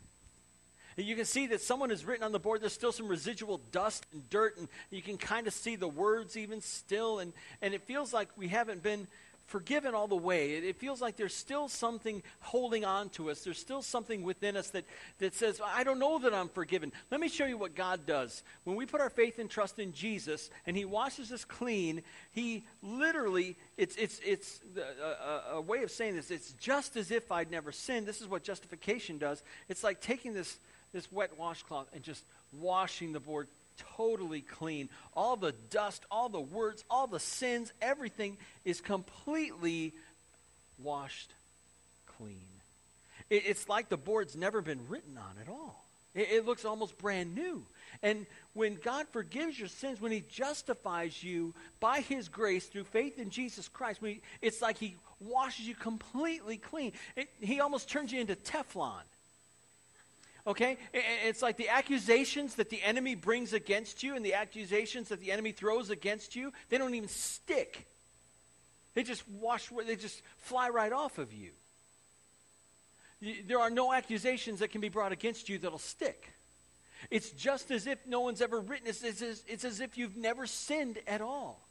And 0.96 1.06
you 1.06 1.14
can 1.14 1.26
see 1.26 1.46
that 1.48 1.60
someone 1.60 1.90
has 1.90 2.04
written 2.04 2.24
on 2.24 2.32
the 2.32 2.38
board, 2.38 2.62
there's 2.62 2.72
still 2.72 2.90
some 2.90 3.06
residual 3.06 3.60
dust 3.70 4.06
and 4.12 4.28
dirt, 4.30 4.56
and 4.56 4.66
you 4.90 5.02
can 5.02 5.18
kind 5.18 5.46
of 5.46 5.52
see 5.52 5.76
the 5.76 5.86
words 5.86 6.38
even 6.38 6.62
still. 6.62 7.18
And, 7.18 7.34
and 7.60 7.74
it 7.74 7.82
feels 7.82 8.14
like 8.14 8.28
we 8.36 8.48
haven't 8.48 8.82
been 8.82 9.06
forgiven 9.46 9.94
all 9.94 10.08
the 10.08 10.16
way. 10.16 10.54
It, 10.54 10.64
it, 10.64 10.76
feels 10.76 11.00
like 11.00 11.16
there's 11.16 11.34
still 11.34 11.68
something 11.68 12.22
holding 12.40 12.84
on 12.84 13.08
to 13.10 13.30
us. 13.30 13.42
There's 13.42 13.58
still 13.58 13.82
something 13.82 14.22
within 14.22 14.56
us 14.56 14.70
that, 14.70 14.84
that 15.18 15.34
says, 15.34 15.60
I 15.64 15.84
don't 15.84 15.98
know 15.98 16.18
that 16.18 16.34
I'm 16.34 16.48
forgiven. 16.48 16.92
Let 17.10 17.20
me 17.20 17.28
show 17.28 17.46
you 17.46 17.56
what 17.56 17.74
God 17.74 18.06
does. 18.06 18.42
When 18.64 18.76
we 18.76 18.86
put 18.86 19.00
our 19.00 19.10
faith 19.10 19.38
and 19.38 19.48
trust 19.48 19.78
in 19.78 19.92
Jesus 19.92 20.50
and 20.66 20.76
He 20.76 20.84
washes 20.84 21.32
us 21.32 21.44
clean, 21.44 22.02
He 22.32 22.64
literally, 22.82 23.56
it's, 23.76 23.96
it's, 23.96 24.20
it's 24.24 24.60
a, 25.52 25.60
way 25.60 25.82
of 25.82 25.90
saying 25.90 26.16
this, 26.16 26.30
it's 26.30 26.52
just 26.54 26.96
as 26.96 27.10
if 27.10 27.30
I'd 27.30 27.50
never 27.50 27.72
sinned. 27.72 28.06
This 28.06 28.20
is 28.20 28.28
what 28.28 28.42
justification 28.42 29.18
does. 29.18 29.42
It's 29.68 29.84
like 29.84 30.00
taking 30.00 30.34
this, 30.34 30.58
this 30.92 31.10
wet 31.10 31.38
washcloth 31.38 31.88
and 31.92 32.02
just 32.02 32.24
washing 32.52 33.12
the 33.12 33.20
board 33.20 33.48
totally 33.96 34.40
clean. 34.40 34.88
All 35.14 35.36
the 35.36 35.52
dust, 35.70 36.04
all 36.10 36.28
the 36.28 36.40
words, 36.40 36.84
all 36.90 37.06
the 37.06 37.20
sins, 37.20 37.72
everything 37.80 38.36
is 38.64 38.80
completely 38.80 39.92
washed 40.82 41.32
clean. 42.18 42.40
It, 43.30 43.44
it's 43.46 43.68
like 43.68 43.88
the 43.88 43.96
board's 43.96 44.36
never 44.36 44.60
been 44.60 44.88
written 44.88 45.16
on 45.18 45.42
at 45.42 45.48
all. 45.48 45.84
It, 46.14 46.28
it 46.30 46.46
looks 46.46 46.64
almost 46.64 46.98
brand 46.98 47.34
new. 47.34 47.64
And 48.02 48.26
when 48.52 48.76
God 48.76 49.06
forgives 49.08 49.58
your 49.58 49.68
sins, 49.68 50.00
when 50.00 50.12
He 50.12 50.24
justifies 50.28 51.22
you 51.22 51.54
by 51.80 52.00
His 52.00 52.28
grace 52.28 52.66
through 52.66 52.84
faith 52.84 53.18
in 53.18 53.30
Jesus 53.30 53.68
Christ, 53.68 54.00
he, 54.02 54.20
it's 54.42 54.60
like 54.60 54.78
He 54.78 54.96
washes 55.20 55.66
you 55.66 55.74
completely 55.74 56.56
clean. 56.56 56.92
It, 57.16 57.28
he 57.40 57.60
almost 57.60 57.88
turns 57.88 58.12
you 58.12 58.20
into 58.20 58.36
Teflon. 58.36 59.02
Okay? 60.46 60.78
It's 60.92 61.42
like 61.42 61.56
the 61.56 61.70
accusations 61.70 62.54
that 62.54 62.70
the 62.70 62.82
enemy 62.82 63.14
brings 63.14 63.52
against 63.52 64.02
you 64.02 64.14
and 64.14 64.24
the 64.24 64.34
accusations 64.34 65.08
that 65.08 65.20
the 65.20 65.32
enemy 65.32 65.52
throws 65.52 65.90
against 65.90 66.36
you, 66.36 66.52
they 66.68 66.78
don't 66.78 66.94
even 66.94 67.08
stick. 67.08 67.86
They 68.94 69.02
just 69.02 69.28
wash, 69.28 69.70
they 69.86 69.96
just 69.96 70.22
fly 70.38 70.68
right 70.68 70.92
off 70.92 71.18
of 71.18 71.32
you. 71.32 71.50
There 73.46 73.58
are 73.58 73.70
no 73.70 73.92
accusations 73.92 74.60
that 74.60 74.70
can 74.70 74.80
be 74.80 74.88
brought 74.88 75.12
against 75.12 75.48
you 75.48 75.58
that'll 75.58 75.78
stick. 75.78 76.32
It's 77.10 77.30
just 77.30 77.70
as 77.70 77.86
if 77.86 77.98
no 78.06 78.20
one's 78.20 78.40
ever 78.40 78.60
written. 78.60 78.86
It's, 78.86 79.02
it's, 79.02 79.22
it's 79.46 79.64
as 79.64 79.80
if 79.80 79.98
you've 79.98 80.16
never 80.16 80.46
sinned 80.46 80.98
at 81.06 81.20
all. 81.20 81.65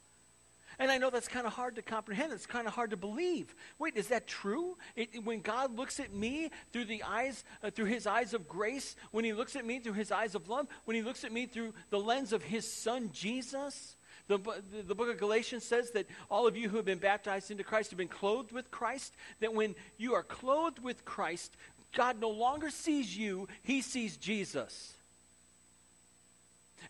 And 0.78 0.90
I 0.90 0.98
know 0.98 1.10
that's 1.10 1.28
kind 1.28 1.46
of 1.46 1.52
hard 1.52 1.76
to 1.76 1.82
comprehend. 1.82 2.32
It's 2.32 2.46
kind 2.46 2.66
of 2.66 2.74
hard 2.74 2.90
to 2.90 2.96
believe. 2.96 3.54
Wait, 3.78 3.96
is 3.96 4.08
that 4.08 4.26
true? 4.26 4.76
It, 4.94 5.24
when 5.24 5.40
God 5.40 5.74
looks 5.76 6.00
at 6.00 6.12
me 6.12 6.50
through 6.72 6.86
the 6.86 7.02
eyes, 7.02 7.44
uh, 7.62 7.70
through 7.70 7.86
His 7.86 8.06
eyes 8.06 8.34
of 8.34 8.48
grace, 8.48 8.96
when 9.10 9.24
He 9.24 9.32
looks 9.32 9.56
at 9.56 9.64
me 9.64 9.78
through 9.78 9.94
His 9.94 10.12
eyes 10.12 10.34
of 10.34 10.48
love, 10.48 10.66
when 10.84 10.94
He 10.94 11.02
looks 11.02 11.24
at 11.24 11.32
me 11.32 11.46
through 11.46 11.72
the 11.90 11.98
lens 11.98 12.32
of 12.32 12.42
His 12.42 12.70
Son 12.70 13.10
Jesus, 13.12 13.96
the, 14.28 14.38
the, 14.38 14.82
the, 14.88 14.94
book 14.94 15.08
of 15.08 15.18
Galatians 15.18 15.64
says 15.64 15.92
that 15.92 16.06
all 16.30 16.48
of 16.48 16.56
you 16.56 16.68
who 16.68 16.76
have 16.76 16.84
been 16.84 16.98
baptized 16.98 17.50
into 17.50 17.62
Christ 17.62 17.90
have 17.90 17.98
been 17.98 18.08
clothed 18.08 18.50
with 18.50 18.70
Christ. 18.72 19.14
That 19.40 19.54
when 19.54 19.76
you 19.98 20.14
are 20.14 20.24
clothed 20.24 20.80
with 20.80 21.04
Christ, 21.04 21.56
God 21.94 22.20
no 22.20 22.30
longer 22.30 22.70
sees 22.70 23.16
you, 23.16 23.46
He 23.62 23.82
sees 23.82 24.16
Jesus. 24.16 24.94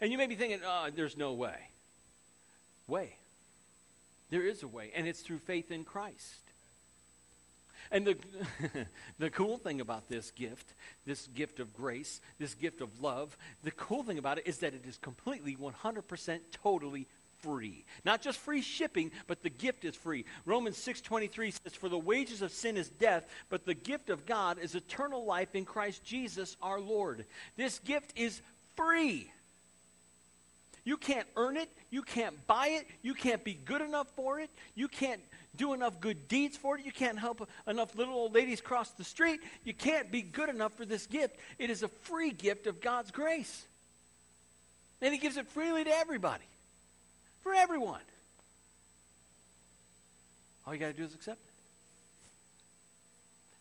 And 0.01 0.11
you 0.11 0.19
may 0.19 0.27
be 0.27 0.35
thinking, 0.35 0.61
oh, 0.65 0.89
there's 0.95 1.17
no 1.17 1.35
way. 1.35 1.57
Way. 2.87 3.17
There 4.31 4.47
is 4.47 4.63
a 4.63 4.69
way, 4.69 4.93
and 4.95 5.07
it's 5.07 5.21
through 5.21 5.39
faith 5.39 5.71
in 5.71 5.85
Christ. 5.85 6.41
And 7.91 8.07
the, 8.07 8.17
the 9.19 9.31
cool 9.31 9.59
thing 9.59 9.81
about 9.81 10.09
this 10.09 10.31
gift, 10.33 10.75
this 11.05 11.29
gift 11.29 11.61
of 11.61 11.73
grace, 11.73 12.21
this 12.39 12.55
gift 12.55 12.81
of 12.81 13.01
love, 13.01 13.37
the 13.63 13.71
cool 13.71 14.03
thing 14.03 14.19
about 14.19 14.39
it 14.39 14.47
is 14.47 14.59
that 14.59 14.75
it 14.75 14.85
is 14.87 14.99
completely 14.99 15.57
100% 15.57 16.41
totally 16.53 17.07
free. 17.41 17.85
Not 18.05 18.23
just 18.23 18.39
free 18.39 18.63
shipping, 18.63 19.13
but 19.27 19.43
the 19.43 19.51
gift 19.51 19.85
is 19.85 19.95
free. 19.95 20.25
Romans 20.45 20.77
6:23 20.79 21.53
says 21.53 21.75
for 21.75 21.89
the 21.89 21.99
wages 21.99 22.43
of 22.43 22.51
sin 22.51 22.77
is 22.77 22.89
death, 22.89 23.29
but 23.49 23.65
the 23.65 23.75
gift 23.75 24.11
of 24.11 24.27
God 24.27 24.59
is 24.59 24.75
eternal 24.75 25.25
life 25.25 25.55
in 25.55 25.65
Christ 25.65 26.03
Jesus 26.03 26.57
our 26.63 26.81
Lord. 26.81 27.27
This 27.57 27.79
gift 27.81 28.13
is 28.17 28.41
free. 28.75 29.31
You 30.87 30.97
can't 30.97 31.27
earn 31.35 31.57
it. 31.57 31.69
You 31.91 32.03
can't 32.03 32.47
buy 32.47 32.69
it. 32.69 32.87
You 33.03 33.13
can't 33.13 33.43
be 33.43 33.55
good 33.55 33.83
enough 33.83 34.07
for 34.15 34.39
it. 34.39 34.49
You 34.77 34.87
can't 34.87 35.21
do 35.57 35.75
enough 35.75 36.01
good 36.01 36.29
deeds 36.29 36.57
for 36.57 36.79
it. 36.79 36.85
You 36.85 36.93
can't 36.93 37.19
help 37.19 37.47
enough 37.67 37.97
little 37.97 38.15
old 38.15 38.35
ladies 38.35 38.61
cross 38.61 38.91
the 38.93 39.03
street. 39.03 39.41
You 39.65 39.75
can't 39.75 40.13
be 40.13 40.23
good 40.23 40.49
enough 40.49 40.75
for 40.75 40.87
this 40.87 41.09
gift. 41.09 41.37
It 41.59 41.71
is 41.71 41.83
a 41.83 41.89
free 41.89 42.31
gift 42.31 42.69
of 42.69 42.81
God's 42.81 43.11
grace. 43.11 43.67
And 45.03 45.13
He 45.13 45.19
gives 45.19 45.37
it 45.37 45.49
freely 45.49 45.83
to 45.83 45.91
everybody, 45.91 46.45
for 47.43 47.53
everyone. 47.53 48.01
All 50.67 50.73
you 50.73 50.79
got 50.79 50.87
to 50.87 50.93
do 50.93 51.05
is 51.05 51.15
accept 51.15 51.41
it. 51.41 51.53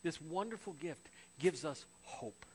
This 0.03 0.21
wonderful 0.21 0.73
gift 0.73 1.07
gives 1.39 1.65
us 1.65 1.85
hope. 2.03 2.45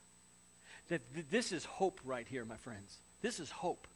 That 0.90 1.00
this 1.28 1.50
is 1.50 1.64
hope 1.64 1.98
right 2.04 2.26
here, 2.28 2.44
my 2.44 2.56
friends. 2.56 2.98
This 3.20 3.40
is 3.40 3.50
hope 3.50 3.88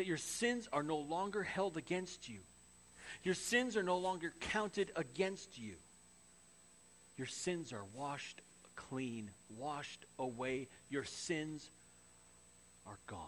that 0.00 0.06
your 0.06 0.16
sins 0.16 0.66
are 0.72 0.82
no 0.82 0.96
longer 0.96 1.42
held 1.42 1.76
against 1.76 2.26
you. 2.26 2.38
Your 3.22 3.34
sins 3.34 3.76
are 3.76 3.82
no 3.82 3.98
longer 3.98 4.32
counted 4.40 4.90
against 4.96 5.58
you. 5.58 5.74
Your 7.18 7.26
sins 7.26 7.70
are 7.74 7.84
washed 7.94 8.40
clean, 8.76 9.30
washed 9.58 10.06
away. 10.18 10.68
Your 10.88 11.04
sins 11.04 11.68
are 12.86 12.96
gone. 13.08 13.18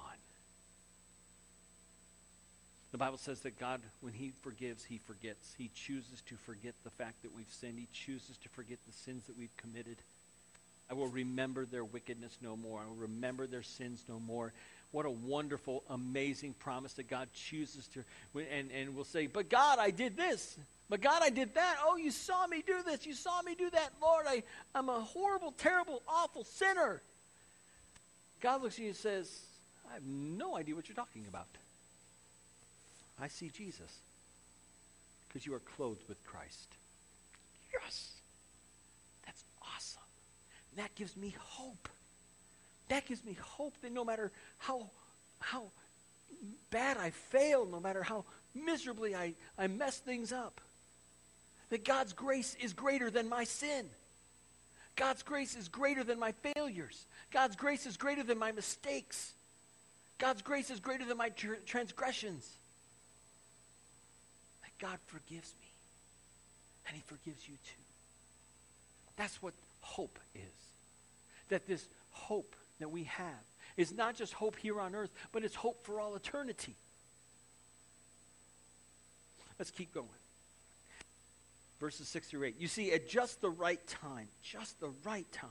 The 2.90 2.96
Bible 2.96 3.18
says 3.18 3.40
that 3.40 3.60
God, 3.60 3.82
when 4.00 4.14
He 4.14 4.32
forgives, 4.40 4.82
He 4.82 4.96
forgets. 4.96 5.52
He 5.58 5.70
chooses 5.74 6.22
to 6.30 6.36
forget 6.36 6.72
the 6.84 6.90
fact 6.90 7.20
that 7.20 7.36
we've 7.36 7.44
sinned. 7.50 7.78
He 7.78 7.88
chooses 7.92 8.38
to 8.38 8.48
forget 8.48 8.78
the 8.86 8.94
sins 8.94 9.24
that 9.26 9.36
we've 9.36 9.54
committed. 9.58 9.98
I 10.90 10.94
will 10.94 11.08
remember 11.08 11.66
their 11.66 11.84
wickedness 11.84 12.38
no 12.40 12.56
more. 12.56 12.80
I 12.80 12.86
will 12.86 13.08
remember 13.08 13.46
their 13.46 13.62
sins 13.62 14.02
no 14.08 14.18
more. 14.18 14.54
What 14.92 15.06
a 15.06 15.10
wonderful, 15.10 15.82
amazing 15.90 16.54
promise 16.58 16.92
that 16.94 17.08
God 17.08 17.28
chooses 17.32 17.88
to, 17.88 18.04
and, 18.34 18.70
and 18.70 18.94
we'll 18.94 19.04
say, 19.04 19.26
but 19.26 19.48
God, 19.48 19.78
I 19.78 19.90
did 19.90 20.16
this. 20.16 20.56
But 20.90 21.00
God, 21.00 21.22
I 21.22 21.30
did 21.30 21.54
that. 21.54 21.76
Oh, 21.82 21.96
you 21.96 22.10
saw 22.10 22.46
me 22.46 22.62
do 22.66 22.82
this. 22.84 23.06
You 23.06 23.14
saw 23.14 23.40
me 23.40 23.54
do 23.54 23.70
that. 23.70 23.92
Lord, 24.02 24.26
I, 24.28 24.42
I'm 24.74 24.90
a 24.90 25.00
horrible, 25.00 25.52
terrible, 25.52 26.02
awful 26.06 26.44
sinner. 26.44 27.00
God 28.42 28.62
looks 28.62 28.74
at 28.74 28.80
you 28.80 28.88
and 28.88 28.96
says, 28.96 29.40
I 29.90 29.94
have 29.94 30.04
no 30.04 30.56
idea 30.56 30.74
what 30.74 30.88
you're 30.88 30.96
talking 30.96 31.24
about. 31.26 31.46
I 33.18 33.28
see 33.28 33.48
Jesus 33.48 34.00
because 35.28 35.46
you 35.46 35.54
are 35.54 35.60
clothed 35.60 36.02
with 36.08 36.22
Christ. 36.26 36.68
Yes. 37.72 38.10
That's 39.24 39.44
awesome. 39.62 40.02
And 40.70 40.84
that 40.84 40.94
gives 40.94 41.16
me 41.16 41.34
hope. 41.38 41.88
That 42.92 43.06
gives 43.06 43.24
me 43.24 43.32
hope 43.40 43.72
that 43.80 43.90
no 43.90 44.04
matter 44.04 44.30
how, 44.58 44.90
how 45.40 45.62
bad 46.70 46.98
I 46.98 47.08
fail, 47.08 47.64
no 47.64 47.80
matter 47.80 48.02
how 48.02 48.26
miserably 48.54 49.16
I, 49.16 49.32
I 49.56 49.66
mess 49.66 49.96
things 49.96 50.30
up, 50.30 50.60
that 51.70 51.86
God's 51.86 52.12
grace 52.12 52.54
is 52.60 52.74
greater 52.74 53.10
than 53.10 53.30
my 53.30 53.44
sin. 53.44 53.86
God's 54.94 55.22
grace 55.22 55.56
is 55.56 55.68
greater 55.68 56.04
than 56.04 56.18
my 56.18 56.34
failures. 56.54 57.06
God's 57.30 57.56
grace 57.56 57.86
is 57.86 57.96
greater 57.96 58.22
than 58.24 58.38
my 58.38 58.52
mistakes. 58.52 59.32
God's 60.18 60.42
grace 60.42 60.68
is 60.68 60.78
greater 60.78 61.06
than 61.06 61.16
my 61.16 61.30
tr- 61.30 61.64
transgressions. 61.64 62.46
That 64.60 64.86
God 64.86 64.98
forgives 65.06 65.54
me. 65.62 65.68
And 66.88 66.94
he 66.94 67.02
forgives 67.06 67.48
you 67.48 67.54
too. 67.54 67.84
That's 69.16 69.40
what 69.40 69.54
hope 69.80 70.18
is. 70.34 70.42
That 71.48 71.66
this 71.66 71.86
hope 72.10 72.54
that 72.82 72.90
we 72.90 73.04
have 73.04 73.26
is 73.76 73.92
not 73.92 74.14
just 74.14 74.32
hope 74.34 74.56
here 74.56 74.80
on 74.80 74.94
earth, 74.94 75.12
but 75.32 75.44
it's 75.44 75.54
hope 75.54 75.84
for 75.84 76.00
all 76.00 76.14
eternity. 76.14 76.76
Let's 79.58 79.70
keep 79.70 79.94
going. 79.94 80.08
Verses 81.80 82.08
6 82.08 82.28
through 82.28 82.44
8. 82.44 82.56
You 82.58 82.68
see, 82.68 82.92
at 82.92 83.08
just 83.08 83.40
the 83.40 83.50
right 83.50 83.84
time, 83.86 84.28
just 84.42 84.78
the 84.80 84.90
right 85.04 85.30
time, 85.32 85.48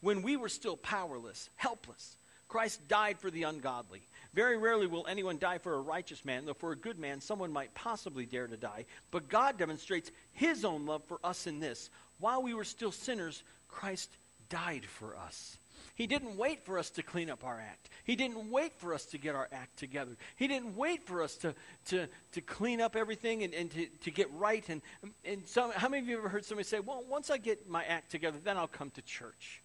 when 0.00 0.22
we 0.22 0.36
were 0.36 0.48
still 0.48 0.76
powerless, 0.76 1.50
helpless, 1.56 2.16
Christ 2.48 2.88
died 2.88 3.18
for 3.18 3.30
the 3.30 3.44
ungodly. 3.44 4.02
Very 4.34 4.56
rarely 4.56 4.86
will 4.86 5.06
anyone 5.06 5.38
die 5.38 5.58
for 5.58 5.74
a 5.74 5.80
righteous 5.80 6.24
man, 6.24 6.44
though 6.44 6.54
for 6.54 6.72
a 6.72 6.76
good 6.76 6.98
man 6.98 7.20
someone 7.20 7.52
might 7.52 7.74
possibly 7.74 8.26
dare 8.26 8.46
to 8.46 8.56
die. 8.56 8.86
But 9.10 9.28
God 9.28 9.58
demonstrates 9.58 10.10
his 10.32 10.64
own 10.64 10.86
love 10.86 11.02
for 11.04 11.20
us 11.22 11.46
in 11.46 11.60
this. 11.60 11.90
While 12.18 12.42
we 12.42 12.54
were 12.54 12.64
still 12.64 12.92
sinners, 12.92 13.42
Christ 13.68 14.10
died 14.48 14.84
for 14.84 15.16
us. 15.16 15.56
He 16.00 16.06
didn't 16.06 16.38
wait 16.38 16.64
for 16.64 16.78
us 16.78 16.88
to 16.92 17.02
clean 17.02 17.28
up 17.28 17.44
our 17.44 17.60
act. 17.60 17.90
He 18.04 18.16
didn't 18.16 18.50
wait 18.50 18.72
for 18.78 18.94
us 18.94 19.04
to 19.04 19.18
get 19.18 19.34
our 19.34 19.50
act 19.52 19.78
together. 19.78 20.12
He 20.34 20.48
didn't 20.48 20.74
wait 20.74 21.06
for 21.06 21.22
us 21.22 21.36
to, 21.36 21.54
to, 21.88 22.06
to 22.32 22.40
clean 22.40 22.80
up 22.80 22.96
everything 22.96 23.42
and, 23.42 23.52
and 23.52 23.70
to, 23.72 23.84
to 24.04 24.10
get 24.10 24.32
right. 24.32 24.66
And, 24.70 24.80
and 25.26 25.46
some, 25.46 25.72
how 25.72 25.90
many 25.90 26.02
of 26.02 26.08
you 26.08 26.16
ever 26.16 26.30
heard 26.30 26.46
somebody 26.46 26.66
say, 26.66 26.80
well, 26.80 27.04
once 27.06 27.28
I 27.28 27.36
get 27.36 27.68
my 27.68 27.84
act 27.84 28.10
together, 28.10 28.38
then 28.42 28.56
I'll 28.56 28.66
come 28.66 28.88
to 28.92 29.02
church? 29.02 29.60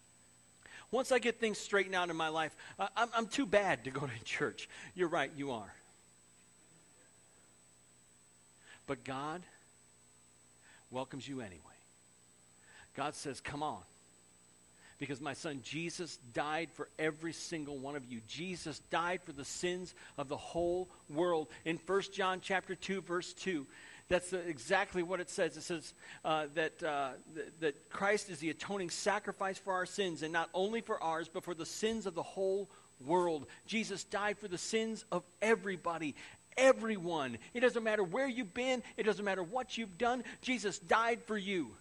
Once 0.92 1.14
I 1.14 1.20
get 1.20 1.40
things 1.40 1.58
straightened 1.58 1.96
out 1.96 2.10
in 2.10 2.18
my 2.18 2.28
life, 2.28 2.54
I'm, 2.98 3.08
I'm 3.16 3.28
too 3.28 3.46
bad 3.46 3.86
to 3.86 3.90
go 3.90 4.02
to 4.02 4.24
church. 4.26 4.68
You're 4.94 5.08
right, 5.08 5.32
you 5.38 5.52
are. 5.52 5.74
But 8.88 9.06
God 9.06 9.42
welcomes 10.92 11.30
you 11.30 11.40
anyway. 11.40 11.62
God 12.94 13.16
says, 13.16 13.40
come 13.40 13.64
on 13.64 13.84
because 14.98 15.22
my 15.22 15.34
son 15.34 15.60
Jesus 15.64 16.18
died 16.34 16.70
for 16.74 16.90
every 16.98 17.34
single 17.34 17.78
one 17.78 17.96
of 17.96 18.06
you. 18.06 18.22
Jesus 18.28 18.80
died 18.90 19.22
for 19.24 19.32
the 19.32 19.46
sins 19.46 19.94
of 20.18 20.28
the 20.30 20.38
whole 20.38 20.90
world. 21.10 21.48
In 21.66 21.80
1 21.86 22.02
John 22.14 22.40
chapter 22.42 22.76
2 22.76 23.02
verse 23.02 23.34
2, 23.34 23.66
that's 24.08 24.34
exactly 24.34 25.02
what 25.02 25.20
it 25.20 25.30
says. 25.30 25.58
It 25.58 25.64
says 25.64 25.94
uh, 26.24 26.46
that, 26.54 26.84
uh, 26.84 27.10
th- 27.34 27.48
that 27.60 27.90
Christ 27.90 28.30
is 28.30 28.38
the 28.38 28.52
atoning 28.52 28.92
sacrifice 28.92 29.58
for 29.58 29.74
our 29.74 29.88
sins, 29.88 30.22
and 30.22 30.32
not 30.32 30.50
only 30.54 30.82
for 30.82 31.02
ours, 31.02 31.28
but 31.32 31.44
for 31.44 31.56
the 31.56 31.66
sins 31.66 32.06
of 32.06 32.14
the 32.14 32.22
whole 32.22 32.70
world. 33.04 33.48
Jesus 33.66 34.04
died 34.04 34.38
for 34.38 34.48
the 34.48 34.60
sins 34.60 35.06
of 35.12 35.24
everybody 35.42 36.16
everyone. 36.58 37.38
It 37.54 37.60
doesn't 37.62 37.84
matter 37.84 38.04
where 38.04 38.28
you've 38.28 38.54
been, 38.54 38.84
it 38.98 39.04
doesn't 39.04 39.26
matter 39.26 39.44
what 39.44 39.78
you've 39.78 39.98
done. 39.98 40.24
Jesus 40.42 40.80
died 40.80 41.22
for 41.24 41.38
you. 41.38 41.72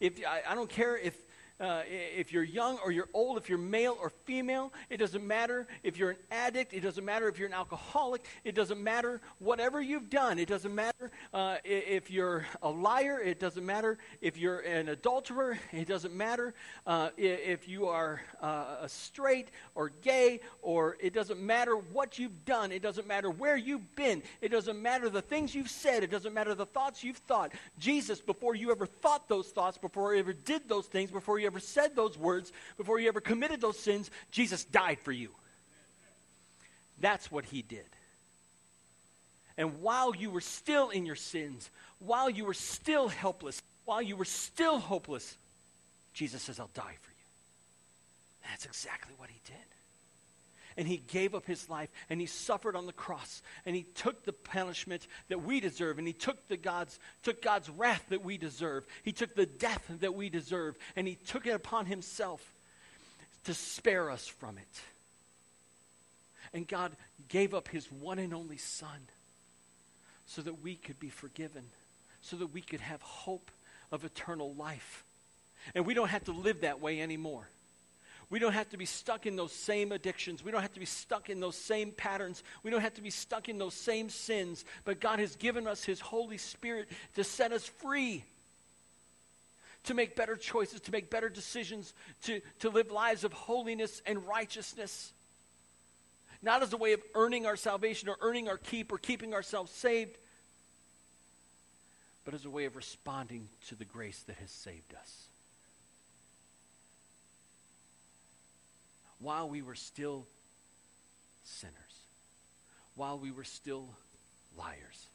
If 0.00 0.20
I, 0.26 0.42
I 0.48 0.54
don't 0.54 0.68
care 0.68 0.96
if 0.96 1.14
uh, 1.60 1.82
if 1.86 2.32
you're 2.32 2.44
young 2.44 2.78
or 2.84 2.90
you're 2.90 3.08
old, 3.14 3.38
if 3.38 3.48
you're 3.48 3.58
male 3.58 3.96
or 4.00 4.10
female, 4.10 4.72
it 4.90 4.96
doesn't 4.96 5.26
matter 5.26 5.66
if 5.82 5.96
you're 5.96 6.10
an 6.10 6.16
addict, 6.30 6.72
it 6.72 6.80
doesn't 6.80 7.04
matter 7.04 7.28
if 7.28 7.38
you're 7.38 7.48
an 7.48 7.54
alcoholic, 7.54 8.24
it 8.44 8.54
doesn't 8.54 8.82
matter 8.82 9.20
whatever 9.38 9.80
you've 9.80 10.10
done, 10.10 10.38
it 10.38 10.48
doesn't 10.48 10.74
matter 10.74 11.10
uh, 11.32 11.56
if 11.64 12.10
you're 12.10 12.44
a 12.62 12.68
liar, 12.68 13.20
it 13.20 13.38
doesn't 13.38 13.64
matter 13.64 13.98
if 14.20 14.36
you're 14.36 14.60
an 14.60 14.88
adulterer, 14.88 15.58
it 15.72 15.86
doesn't 15.86 16.14
matter 16.14 16.54
uh, 16.86 17.10
if 17.16 17.68
you 17.68 17.86
are 17.86 18.20
uh, 18.40 18.86
straight 18.86 19.48
or 19.74 19.90
gay, 20.02 20.40
or 20.62 20.96
it 21.00 21.12
doesn't 21.12 21.40
matter 21.40 21.76
what 21.76 22.18
you've 22.18 22.44
done, 22.44 22.72
it 22.72 22.82
doesn't 22.82 23.06
matter 23.06 23.30
where 23.30 23.56
you've 23.56 23.94
been, 23.94 24.22
it 24.40 24.48
doesn't 24.48 24.80
matter 24.80 25.08
the 25.08 25.22
things 25.22 25.54
you've 25.54 25.70
said, 25.70 26.02
it 26.02 26.10
doesn't 26.10 26.34
matter 26.34 26.54
the 26.54 26.66
thoughts 26.66 27.04
you've 27.04 27.16
thought. 27.18 27.52
Jesus, 27.78 28.20
before 28.20 28.54
you 28.54 28.70
ever 28.70 28.86
thought 28.86 29.28
those 29.28 29.48
thoughts, 29.48 29.78
before 29.78 30.14
you 30.14 30.20
ever 30.20 30.32
did 30.32 30.68
those 30.68 30.86
things, 30.86 31.10
before 31.10 31.38
you 31.38 31.43
ever 31.46 31.60
said 31.60 31.94
those 31.94 32.18
words, 32.18 32.52
before 32.76 32.98
you 32.98 33.08
ever 33.08 33.20
committed 33.20 33.60
those 33.60 33.78
sins, 33.78 34.10
Jesus 34.30 34.64
died 34.64 34.98
for 35.00 35.12
you. 35.12 35.30
That's 37.00 37.30
what 37.30 37.44
he 37.44 37.62
did. 37.62 37.86
And 39.56 39.80
while 39.80 40.14
you 40.14 40.30
were 40.30 40.40
still 40.40 40.90
in 40.90 41.06
your 41.06 41.16
sins, 41.16 41.70
while 41.98 42.28
you 42.28 42.44
were 42.44 42.54
still 42.54 43.08
helpless, 43.08 43.62
while 43.84 44.02
you 44.02 44.16
were 44.16 44.24
still 44.24 44.78
hopeless, 44.78 45.36
Jesus 46.12 46.42
says, 46.42 46.58
I'll 46.58 46.70
die 46.74 46.96
for 47.02 47.10
you. 47.10 48.48
That's 48.50 48.66
exactly 48.66 49.14
what 49.18 49.30
he 49.30 49.40
did 49.44 49.73
and 50.76 50.88
he 50.88 50.96
gave 50.96 51.34
up 51.34 51.46
his 51.46 51.68
life 51.68 51.90
and 52.10 52.20
he 52.20 52.26
suffered 52.26 52.76
on 52.76 52.86
the 52.86 52.92
cross 52.92 53.42
and 53.64 53.76
he 53.76 53.84
took 53.94 54.24
the 54.24 54.32
punishment 54.32 55.06
that 55.28 55.42
we 55.42 55.60
deserve 55.60 55.98
and 55.98 56.06
he 56.06 56.12
took 56.12 56.48
the 56.48 56.56
God's 56.56 56.98
took 57.22 57.42
God's 57.42 57.68
wrath 57.70 58.04
that 58.08 58.24
we 58.24 58.38
deserve. 58.38 58.86
He 59.02 59.12
took 59.12 59.34
the 59.34 59.46
death 59.46 59.84
that 60.00 60.14
we 60.14 60.28
deserve 60.28 60.76
and 60.96 61.06
he 61.06 61.14
took 61.14 61.46
it 61.46 61.54
upon 61.54 61.86
himself 61.86 62.42
to 63.44 63.54
spare 63.54 64.10
us 64.10 64.26
from 64.26 64.58
it. 64.58 64.80
And 66.52 66.66
God 66.66 66.92
gave 67.28 67.54
up 67.54 67.68
his 67.68 67.90
one 67.90 68.18
and 68.18 68.32
only 68.32 68.58
son 68.58 69.08
so 70.26 70.42
that 70.42 70.62
we 70.62 70.76
could 70.76 70.98
be 70.98 71.10
forgiven, 71.10 71.64
so 72.22 72.36
that 72.36 72.52
we 72.52 72.60
could 72.60 72.80
have 72.80 73.02
hope 73.02 73.50
of 73.92 74.04
eternal 74.04 74.54
life. 74.54 75.04
And 75.74 75.86
we 75.86 75.94
don't 75.94 76.08
have 76.08 76.24
to 76.24 76.32
live 76.32 76.62
that 76.62 76.80
way 76.80 77.00
anymore. 77.00 77.48
We 78.34 78.40
don't 78.40 78.54
have 78.54 78.70
to 78.70 78.76
be 78.76 78.84
stuck 78.84 79.26
in 79.26 79.36
those 79.36 79.52
same 79.52 79.92
addictions. 79.92 80.42
We 80.42 80.50
don't 80.50 80.62
have 80.62 80.72
to 80.72 80.80
be 80.80 80.86
stuck 80.86 81.30
in 81.30 81.38
those 81.38 81.54
same 81.54 81.92
patterns. 81.92 82.42
We 82.64 82.72
don't 82.72 82.80
have 82.80 82.94
to 82.94 83.00
be 83.00 83.10
stuck 83.10 83.48
in 83.48 83.58
those 83.58 83.74
same 83.74 84.10
sins. 84.10 84.64
But 84.84 84.98
God 84.98 85.20
has 85.20 85.36
given 85.36 85.68
us 85.68 85.84
His 85.84 86.00
Holy 86.00 86.36
Spirit 86.36 86.88
to 87.14 87.22
set 87.22 87.52
us 87.52 87.64
free, 87.64 88.24
to 89.84 89.94
make 89.94 90.16
better 90.16 90.34
choices, 90.34 90.80
to 90.80 90.90
make 90.90 91.10
better 91.10 91.28
decisions, 91.28 91.94
to, 92.24 92.40
to 92.58 92.70
live 92.70 92.90
lives 92.90 93.22
of 93.22 93.32
holiness 93.32 94.02
and 94.04 94.26
righteousness. 94.26 95.12
Not 96.42 96.60
as 96.60 96.72
a 96.72 96.76
way 96.76 96.92
of 96.92 97.02
earning 97.14 97.46
our 97.46 97.54
salvation 97.54 98.08
or 98.08 98.16
earning 98.20 98.48
our 98.48 98.58
keep 98.58 98.90
or 98.90 98.98
keeping 98.98 99.32
ourselves 99.32 99.70
saved, 99.70 100.18
but 102.24 102.34
as 102.34 102.44
a 102.44 102.50
way 102.50 102.64
of 102.64 102.74
responding 102.74 103.48
to 103.68 103.76
the 103.76 103.84
grace 103.84 104.24
that 104.26 104.34
has 104.38 104.50
saved 104.50 104.92
us. 105.00 105.28
While 109.24 109.48
we 109.48 109.62
were 109.62 109.74
still 109.74 110.26
sinners, 111.44 111.74
while 112.94 113.18
we 113.18 113.30
were 113.30 113.42
still 113.42 113.88
liars, 114.56 115.06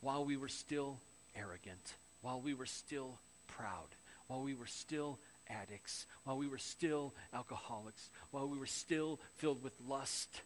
while 0.00 0.24
we 0.24 0.38
were 0.38 0.48
still 0.48 0.98
arrogant, 1.36 1.94
while 2.22 2.40
we 2.40 2.54
were 2.54 2.66
still 2.66 3.18
proud, 3.46 3.88
while 4.26 4.40
we 4.40 4.54
were 4.54 4.66
still 4.66 5.18
addicts, 5.50 6.06
while 6.24 6.38
we 6.38 6.48
were 6.48 6.58
still 6.58 7.12
alcoholics, 7.34 8.08
while 8.30 8.48
we 8.48 8.58
were 8.58 8.66
still 8.66 9.20
filled 9.36 9.62
with 9.62 9.74
lust, 9.86 10.40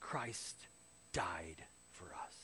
Christ 0.00 0.56
died 1.12 1.62
for 1.92 2.06
us. 2.06 2.36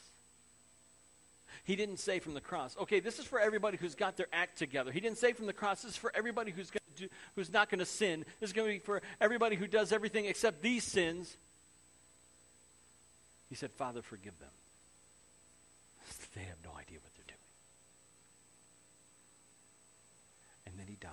He 1.65 1.75
didn't 1.75 2.01
say 2.01 2.19
from 2.19 2.35
the 2.35 2.41
cross, 2.41 2.77
okay, 2.83 3.01
this 3.01 3.19
is 3.19 3.25
for 3.25 3.41
everybody 3.41 3.79
who's 3.79 3.95
got 3.95 4.19
their 4.19 4.29
act 4.31 4.59
together. 4.59 4.93
He 4.93 5.01
didn't 5.01 5.19
say 5.19 5.33
from 5.33 5.47
the 5.47 5.53
cross, 5.55 5.81
this 5.81 5.93
is 5.93 5.97
for 5.97 6.13
everybody 6.15 6.51
who's 6.51 6.71
to 6.71 6.80
do, 6.97 7.09
who's 7.35 7.53
not 7.53 7.71
going 7.71 7.79
to 7.79 7.87
sin. 7.87 8.25
This 8.41 8.51
is 8.51 8.53
going 8.53 8.69
to 8.69 8.75
be 8.75 8.79
for 8.79 9.03
everybody 9.21 9.57
who 9.57 9.67
does 9.67 9.93
everything 9.93 10.27
except 10.27 10.63
these 10.63 10.85
sins. 10.85 11.37
He 13.49 13.55
said, 13.55 13.73
Father, 13.73 14.03
forgive 14.03 14.39
them. 14.39 14.51
They 16.35 16.43
have 16.43 16.59
no 16.65 16.71
idea 16.79 16.99
what 17.03 17.13
they're 17.17 17.25
doing. 17.27 17.39
And 20.67 20.79
then 20.79 20.87
he 20.87 20.97
died. 21.01 21.11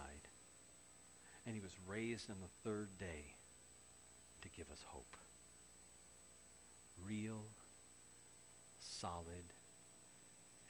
And 1.46 1.56
he 1.56 1.62
was 1.62 1.72
raised 1.88 2.30
on 2.30 2.38
the 2.42 2.70
third 2.70 2.90
day 3.00 3.34
to 4.42 4.50
give 4.56 4.70
us 4.72 4.84
hope. 4.88 5.18
Real, 7.06 7.42
solid, 8.80 9.54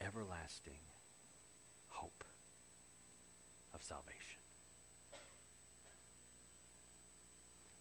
everlasting 0.00 0.80
hope 1.88 2.24
of 3.74 3.82
salvation. 3.82 4.17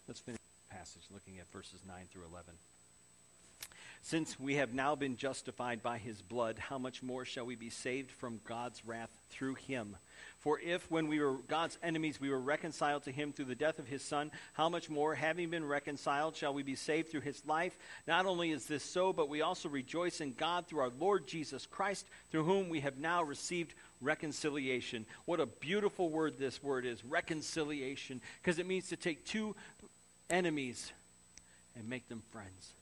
Let's 0.08 0.22
finish 0.22 0.40
the 0.70 0.76
passage 0.76 1.02
looking 1.12 1.38
at 1.40 1.52
verses 1.52 1.82
9 1.86 1.96
through 2.14 2.24
11. 2.32 2.54
Since 4.02 4.40
we 4.40 4.56
have 4.56 4.74
now 4.74 4.96
been 4.96 5.18
justified 5.18 5.84
by 5.84 5.98
his 5.98 6.22
blood, 6.22 6.58
how 6.58 6.78
much 6.78 7.04
more 7.04 7.26
shall 7.26 7.46
we 7.46 7.56
be 7.56 7.70
saved 7.70 8.12
from 8.12 8.40
God's 8.46 8.86
wrath 8.86 9.10
through 9.32 9.56
him? 9.56 9.98
For 10.40 10.62
if, 10.62 10.90
when 10.90 11.10
we 11.10 11.20
were 11.20 11.34
God's 11.50 11.78
enemies, 11.84 12.22
we 12.22 12.30
were 12.30 12.40
reconciled 12.40 13.04
to 13.04 13.12
him 13.12 13.34
through 13.34 13.46
the 13.46 13.56
death 13.56 13.80
of 13.80 13.88
his 13.88 14.02
Son, 14.02 14.32
how 14.54 14.70
much 14.70 14.90
more, 14.90 15.14
having 15.14 15.50
been 15.50 15.66
reconciled, 15.66 16.38
shall 16.38 16.54
we 16.54 16.64
be 16.64 16.76
saved 16.76 17.12
through 17.12 17.22
his 17.22 17.46
life? 17.46 17.78
Not 18.08 18.26
only 18.26 18.52
is 18.52 18.66
this 18.66 18.84
so, 18.84 19.12
but 19.12 19.28
we 19.28 19.42
also 19.42 19.68
rejoice 19.68 20.22
in 20.22 20.32
God 20.34 20.68
through 20.68 20.80
our 20.80 20.92
Lord 21.00 21.28
Jesus 21.28 21.66
Christ, 21.66 22.06
through 22.32 22.46
whom 22.46 22.70
we 22.70 22.80
have 22.80 22.98
now 22.98 23.24
received 23.24 23.74
reconciliation. 24.00 25.06
What 25.26 25.40
a 25.40 25.48
beautiful 25.48 26.10
word 26.10 26.38
this 26.38 26.64
word 26.64 26.86
is 26.86 27.04
reconciliation, 27.04 28.22
because 28.42 28.60
it 28.60 28.68
means 28.68 28.88
to 28.90 28.96
take 28.96 29.26
two 29.26 29.56
enemies 30.30 30.92
and 31.76 31.90
make 31.90 32.08
them 32.10 32.22
friends. 32.32 32.74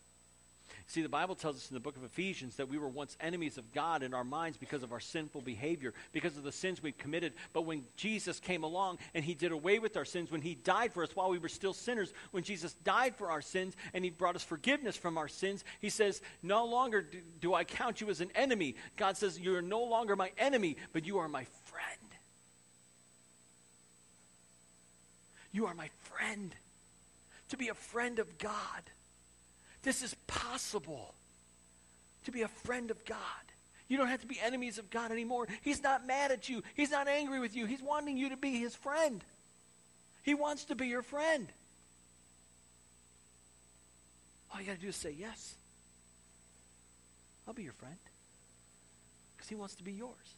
See, 0.88 1.02
the 1.02 1.10
Bible 1.10 1.34
tells 1.34 1.56
us 1.56 1.70
in 1.70 1.74
the 1.74 1.80
book 1.80 1.98
of 1.98 2.04
Ephesians 2.04 2.58
that 2.58 2.70
we 2.70 2.78
were 2.78 2.88
once 2.88 3.18
enemies 3.20 3.58
of 3.58 3.74
God 3.74 4.04
in 4.04 4.14
our 4.14 4.24
minds 4.24 4.56
because 4.56 4.84
of 4.84 4.92
our 4.92 5.00
sinful 5.00 5.42
behavior, 5.42 5.94
because 6.12 6.38
of 6.38 6.44
the 6.44 6.52
sins 6.52 6.82
we've 6.82 6.98
committed. 6.98 7.34
But 7.54 7.64
when 7.64 7.84
Jesus 7.98 8.40
came 8.40 8.64
along 8.64 9.00
and 9.16 9.26
he 9.26 9.34
did 9.34 9.52
away 9.52 9.80
with 9.80 9.98
our 9.98 10.06
sins, 10.06 10.32
when 10.32 10.42
he 10.42 10.54
died 10.54 10.94
for 10.94 11.02
us 11.02 11.16
while 11.16 11.32
we 11.32 11.40
were 11.40 11.50
still 11.50 11.74
sinners, 11.74 12.14
when 12.32 12.44
Jesus 12.44 12.74
died 12.84 13.16
for 13.16 13.32
our 13.32 13.42
sins 13.42 13.76
and 13.96 14.04
he 14.04 14.12
brought 14.12 14.36
us 14.36 14.44
forgiveness 14.44 14.96
from 14.96 15.18
our 15.18 15.28
sins, 15.28 15.64
he 15.82 15.90
says, 15.90 16.22
No 16.44 16.66
longer 16.66 17.02
do, 17.02 17.20
do 17.42 17.54
I 17.56 17.64
count 17.64 18.00
you 18.00 18.10
as 18.10 18.22
an 18.22 18.30
enemy. 18.36 18.76
God 18.96 19.18
says, 19.18 19.40
You 19.40 19.56
are 19.56 19.64
no 19.64 19.84
longer 19.84 20.16
my 20.16 20.32
enemy, 20.38 20.78
but 20.94 21.06
you 21.06 21.18
are 21.18 21.28
my 21.28 21.48
friend. 21.64 21.86
You 25.52 25.66
are 25.66 25.74
my 25.74 25.90
friend. 26.04 26.54
To 27.50 27.58
be 27.58 27.70
a 27.70 27.74
friend 27.74 28.20
of 28.20 28.38
God 28.38 28.84
this 29.86 30.02
is 30.02 30.16
possible 30.26 31.14
to 32.26 32.32
be 32.32 32.42
a 32.42 32.48
friend 32.48 32.90
of 32.90 33.06
God. 33.06 33.20
You 33.88 33.98
don't 33.98 34.08
have 34.08 34.22
to 34.22 34.28
be 34.28 34.40
enemies 34.44 34.80
of 34.80 34.90
God 34.90 35.12
anymore. 35.12 35.48
He's 35.62 35.84
not 35.84 36.08
mad 36.08 36.32
at 36.32 36.50
you, 36.50 36.64
He's 36.74 36.90
not 36.90 37.08
angry 37.08 37.40
with 37.40 37.56
you. 37.56 37.68
He's 37.68 37.84
wanting 37.84 38.18
you 38.18 38.30
to 38.30 38.38
be 38.38 38.58
His 38.58 38.76
friend. 38.76 39.24
He 40.24 40.34
wants 40.34 40.66
to 40.66 40.76
be 40.76 40.88
your 40.88 41.04
friend. 41.04 41.48
All 44.52 44.60
you 44.60 44.66
got 44.66 44.78
to 44.78 44.82
do 44.82 44.88
is 44.88 44.96
say 44.96 45.16
yes. 45.18 45.54
I'll 47.48 47.54
be 47.54 47.62
your 47.62 47.74
friend. 47.74 47.96
Because 49.38 49.50
He 49.50 49.56
wants 49.56 49.76
to 49.76 49.84
be 49.84 49.92
yours. 49.92 50.34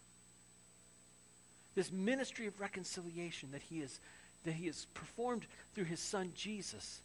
This 1.73 1.89
ministry 1.89 2.47
of 2.47 2.59
reconciliation 2.59 3.51
that 3.53 3.61
He, 3.61 3.79
is, 3.79 4.01
that 4.47 4.55
he 4.55 4.67
has 4.67 4.85
performed 4.93 5.45
through 5.75 5.83
His 5.83 5.99
Son 5.99 6.31
Jesus 6.33 7.01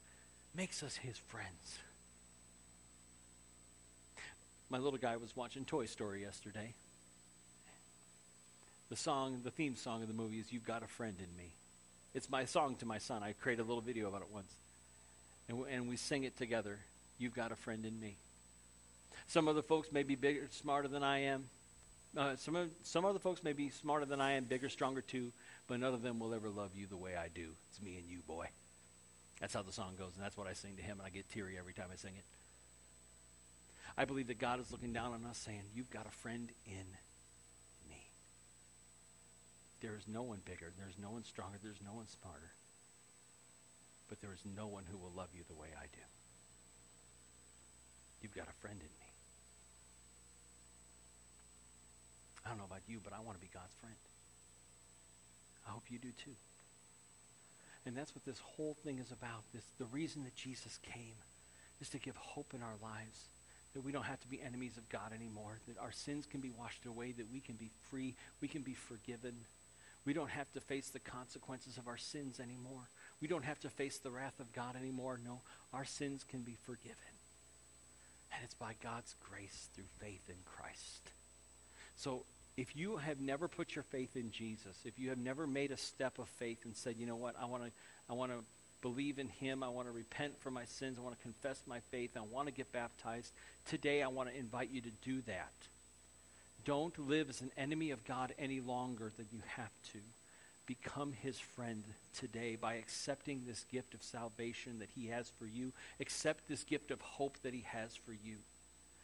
makes 0.55 0.85
us 0.85 0.95
His 0.95 1.19
friends. 1.19 1.79
My 4.71 4.79
little 4.79 4.99
guy 4.99 5.17
was 5.17 5.37
watching 5.37 5.65
Toy 5.65 5.87
Story 5.87 6.23
yesterday. 6.23 6.73
The 8.91 8.97
song, 8.97 9.41
the 9.43 9.51
theme 9.51 9.75
song 9.75 10.03
of 10.03 10.09
the 10.09 10.15
movie 10.15 10.39
is 10.39 10.53
You've 10.53 10.65
Got 10.65 10.85
a 10.85 10.87
Friend 10.87 11.17
in 11.19 11.37
Me. 11.37 11.51
It's 12.15 12.31
my 12.31 12.45
song 12.45 12.77
to 12.77 12.87
my 12.87 12.99
son. 12.99 13.25
I 13.25 13.33
created 13.33 13.63
a 13.63 13.67
little 13.67 13.83
video 13.83 14.07
about 14.07 14.21
it 14.21 14.29
once. 14.33 14.53
And, 15.49 15.59
w- 15.59 15.77
and 15.77 15.89
we 15.89 15.97
sing 15.97 16.23
it 16.23 16.39
together. 16.39 16.79
You've 17.19 17.35
got 17.35 17.51
a 17.51 17.57
friend 17.57 17.85
in 17.85 17.99
me. 17.99 18.15
Some 19.27 19.49
other 19.49 19.63
folks 19.63 19.91
may 19.91 20.05
be 20.05 20.15
bigger, 20.15 20.47
smarter 20.53 20.87
than 20.87 21.03
I 21.03 21.23
am. 21.23 21.47
Uh, 22.17 22.37
some, 22.37 22.55
of, 22.55 22.71
some 22.85 23.05
other 23.05 23.19
folks 23.19 23.43
may 23.43 23.53
be 23.53 23.71
smarter 23.71 24.05
than 24.05 24.21
I 24.21 24.33
am, 24.33 24.45
bigger, 24.45 24.69
stronger 24.69 25.01
too, 25.01 25.33
but 25.73 25.81
none 25.81 25.95
of 25.95 26.03
them 26.03 26.19
will 26.19 26.35
ever 26.35 26.51
love 26.51 26.73
you 26.77 26.87
the 26.87 26.99
way 26.99 27.17
I 27.17 27.29
do. 27.33 27.49
It's 27.71 27.81
me 27.81 27.97
and 27.97 28.05
you, 28.07 28.19
boy. 28.27 28.45
That's 29.41 29.55
how 29.55 29.63
the 29.63 29.73
song 29.73 29.95
goes, 29.99 30.13
and 30.15 30.23
that's 30.23 30.37
what 30.37 30.47
I 30.47 30.53
sing 30.53 30.77
to 30.77 30.83
him, 30.83 30.99
and 31.01 31.07
I 31.07 31.09
get 31.09 31.31
teary 31.31 31.57
every 31.59 31.73
time 31.73 31.87
I 31.91 31.97
sing 31.97 32.13
it. 32.15 32.27
I 33.97 34.05
believe 34.05 34.27
that 34.27 34.39
God 34.39 34.61
is 34.61 34.71
looking 34.71 34.93
down 34.93 35.15
on 35.15 35.25
us 35.25 35.39
saying, 35.39 35.63
You've 35.75 35.89
got 35.89 36.05
a 36.05 36.11
friend 36.11 36.53
in 36.67 36.85
me. 37.89 38.05
There 39.81 39.97
is 39.97 40.07
no 40.07 40.21
one 40.21 40.43
bigger, 40.45 40.75
there's 40.77 40.99
no 41.01 41.09
one 41.09 41.25
stronger, 41.25 41.57
there's 41.63 41.81
no 41.83 41.95
one 41.95 42.07
smarter. 42.07 42.53
But 44.11 44.21
there 44.21 44.35
is 44.35 44.45
no 44.45 44.67
one 44.67 44.85
who 44.93 44.99
will 44.99 45.13
love 45.17 45.31
you 45.33 45.41
the 45.49 45.57
way 45.57 45.69
I 45.75 45.85
do. 45.85 46.05
You've 48.21 48.37
got 48.37 48.47
a 48.47 48.61
friend 48.61 48.77
in 48.77 48.93
me. 49.01 49.09
I 52.45 52.51
don't 52.51 52.59
know 52.59 52.69
about 52.69 52.85
you, 52.87 53.01
but 53.03 53.15
I 53.15 53.21
want 53.21 53.39
to 53.39 53.41
be 53.41 53.49
God's 53.51 53.73
friend. 53.81 53.97
I 55.67 55.71
hope 55.71 55.85
you 55.89 55.99
do 55.99 56.11
too. 56.25 56.37
And 57.85 57.97
that's 57.97 58.15
what 58.15 58.25
this 58.25 58.39
whole 58.39 58.77
thing 58.85 58.99
is 58.99 59.11
about. 59.11 59.43
This, 59.53 59.65
the 59.79 59.87
reason 59.87 60.25
that 60.25 60.37
Jesus 60.37 60.79
came 60.83 61.15
is 61.81 61.89
to 61.91 61.99
give 61.99 62.17
hope 62.17 62.55
in 62.55 62.63
our 62.63 62.77
lives 62.81 63.29
that 63.75 63.85
we 63.85 63.93
don't 63.93 64.05
have 64.05 64.21
to 64.21 64.29
be 64.29 64.41
enemies 64.43 64.77
of 64.77 64.89
God 64.89 65.13
anymore, 65.15 65.59
that 65.67 65.79
our 65.79 65.93
sins 65.93 66.27
can 66.27 66.41
be 66.41 66.51
washed 66.51 66.85
away, 66.87 67.13
that 67.13 67.33
we 67.33 67.41
can 67.41 67.55
be 67.55 67.71
free, 67.91 68.15
we 68.41 68.49
can 68.49 68.63
be 68.63 68.75
forgiven. 68.75 69.35
We 70.05 70.13
don't 70.13 70.31
have 70.31 70.53
to 70.53 70.61
face 70.61 70.89
the 70.89 70.99
consequences 70.99 71.79
of 71.79 71.89
our 71.89 71.97
sins 71.97 72.41
anymore. 72.41 72.89
We 73.21 73.29
don't 73.29 73.45
have 73.45 73.61
to 73.61 73.71
face 73.71 73.99
the 73.99 74.11
wrath 74.11 74.41
of 74.41 74.53
God 74.53 74.77
anymore. 74.77 75.19
No, 75.25 75.41
our 75.73 75.85
sins 75.85 76.25
can 76.29 76.41
be 76.41 76.57
forgiven. 76.67 76.97
And 78.35 78.43
it's 78.45 78.55
by 78.55 78.75
God's 78.83 79.15
grace 79.31 79.69
through 79.75 79.85
faith 80.01 80.29
in 80.29 80.37
Christ. 80.45 81.13
So 81.97 82.25
if 82.57 82.77
you 82.77 82.97
have 82.99 83.21
never 83.21 83.49
put 83.49 83.75
your 83.75 83.85
faith 83.85 84.17
in 84.17 84.31
Jesus, 84.31 84.77
if 84.85 84.99
you 84.99 85.09
have 85.09 85.19
never 85.19 85.47
made 85.47 85.71
a 85.71 85.77
step 85.77 86.19
of 86.19 86.29
faith 86.29 86.65
and 86.65 86.77
said, 86.77 86.97
you 86.99 87.07
know 87.07 87.17
what, 87.17 87.35
I 87.41 87.47
want 87.47 87.65
to 87.65 87.71
I 88.11 88.15
want 88.15 88.33
to 88.33 88.39
believe 88.83 89.19
in 89.19 89.29
him. 89.29 89.63
I 89.63 89.69
want 89.69 89.89
to 89.89 89.93
repent 89.93 90.39
for 90.41 90.51
my 90.51 90.65
sins. 90.65 90.99
I 90.99 91.03
want 91.03 91.17
to 91.17 91.23
confess 91.23 91.63
my 91.67 91.81
faith. 91.91 92.11
I 92.17 92.21
want 92.21 92.49
to 92.49 92.53
get 92.53 92.71
baptized. 92.73 93.33
Today, 93.67 94.03
I 94.03 94.09
want 94.09 94.29
to 94.29 94.37
invite 94.37 94.71
you 94.71 94.81
to 94.83 94.91
do 95.03 95.23
that. 95.23 95.53
Don't 96.65 96.97
live 97.09 97.31
as 97.31 97.41
an 97.41 97.51
enemy 97.57 97.91
of 97.91 98.05
God 98.05 98.35
any 98.39 98.61
longer 98.61 99.11
than 99.17 99.27
you 99.33 99.41
have 99.57 99.73
to. 99.93 99.99
Become 100.67 101.13
his 101.13 101.39
friend 101.39 101.83
today 102.17 102.57
by 102.61 102.75
accepting 102.75 103.43
this 103.47 103.65
gift 103.73 103.95
of 103.95 104.03
salvation 104.03 104.79
that 104.79 104.91
he 104.95 105.09
has 105.09 105.31
for 105.39 105.47
you. 105.47 105.73
Accept 106.01 106.47
this 106.49 106.63
gift 106.63 106.91
of 106.91 107.01
hope 107.01 107.37
that 107.43 107.55
he 107.55 107.65
has 107.67 107.97
for 107.97 108.13
you. 108.13 108.37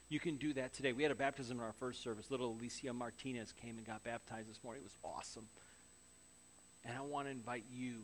You 0.08 0.20
can 0.20 0.36
do 0.36 0.54
that 0.54 0.72
today. 0.72 0.92
We 0.92 1.02
had 1.02 1.12
a 1.12 1.16
baptism 1.16 1.58
in 1.58 1.64
our 1.64 1.74
first 1.78 2.02
service. 2.02 2.30
Little 2.30 2.56
Alicia 2.58 2.92
Martinez 2.92 3.52
came 3.60 3.76
and 3.76 3.86
got 3.86 4.04
baptized 4.04 4.48
this 4.48 4.60
morning. 4.64 4.82
It 4.82 4.84
was 4.84 4.96
awesome. 5.16 5.46
And 6.84 6.96
I 6.96 7.02
want 7.02 7.26
to 7.26 7.30
invite 7.30 7.64
you 7.70 7.94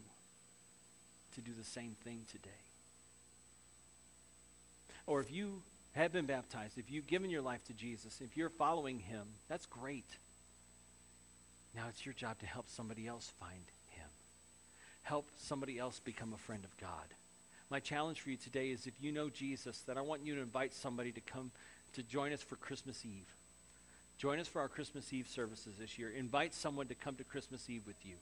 to 1.35 1.41
do 1.41 1.53
the 1.57 1.65
same 1.65 1.97
thing 2.05 2.21
today. 2.31 2.51
Or 5.07 5.21
if 5.21 5.33
you 5.33 5.63
have 5.95 6.13
been 6.13 6.27
baptized, 6.27 6.77
if 6.77 6.91
you've 6.91 7.07
given 7.07 7.31
your 7.31 7.43
life 7.43 7.65
to 7.67 7.73
Jesus, 7.73 8.21
if 8.21 8.37
you're 8.37 8.51
following 8.51 8.99
him, 8.99 9.27
that's 9.49 9.67
great. 9.67 10.09
Now 11.75 11.85
it's 11.89 12.05
your 12.05 12.15
job 12.15 12.39
to 12.41 12.47
help 12.47 12.67
somebody 12.69 13.07
else 13.07 13.33
find 13.41 13.65
him. 13.91 14.09
Help 15.03 15.27
somebody 15.39 15.79
else 15.79 16.01
become 16.01 16.33
a 16.35 16.39
friend 16.39 16.65
of 16.65 16.77
God. 16.79 17.15
My 17.71 17.81
challenge 17.81 18.21
for 18.21 18.31
you 18.31 18.37
today 18.37 18.71
is 18.71 18.87
if 18.87 18.95
you 19.01 19.11
know 19.11 19.31
Jesus, 19.31 19.81
that 19.83 19.97
I 19.97 20.03
want 20.03 20.25
you 20.25 20.35
to 20.35 20.41
invite 20.41 20.75
somebody 20.75 21.13
to 21.13 21.21
come 21.21 21.51
to 21.95 22.03
join 22.03 22.33
us 22.33 22.43
for 22.43 22.57
Christmas 22.57 23.05
Eve. 23.05 23.27
Join 24.19 24.39
us 24.39 24.47
for 24.47 24.61
our 24.61 24.69
Christmas 24.69 25.13
Eve 25.13 25.29
services 25.29 25.75
this 25.79 25.99
year. 25.99 26.11
Invite 26.11 26.55
someone 26.55 26.87
to 26.87 26.95
come 26.95 27.17
to 27.17 27.25
Christmas 27.25 27.69
Eve 27.69 27.83
with 27.87 27.97
you. 28.05 28.15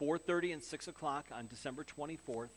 4.30 0.00 0.54
and 0.54 0.62
6 0.62 0.88
o'clock 0.88 1.26
on 1.32 1.46
December 1.46 1.84
24th. 1.84 2.48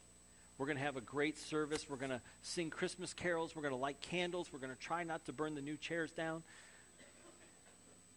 We're 0.58 0.65
going 0.65 0.78
to 0.78 0.84
have 0.84 0.97
a 0.97 1.02
great 1.02 1.39
service. 1.39 1.89
We're 1.89 1.97
going 1.97 2.12
to 2.12 2.21
sing 2.43 2.69
Christmas 2.69 3.13
carols. 3.13 3.56
We're 3.56 3.63
going 3.63 3.74
to 3.74 3.80
light 3.80 4.00
candles. 4.02 4.54
We're 4.54 4.60
going 4.60 4.74
to 4.74 4.80
try 4.80 5.04
not 5.04 5.26
to 5.26 5.34
burn 5.34 5.56
the 5.56 5.62
new 5.62 5.78
chairs 5.78 6.12
down. 6.12 6.43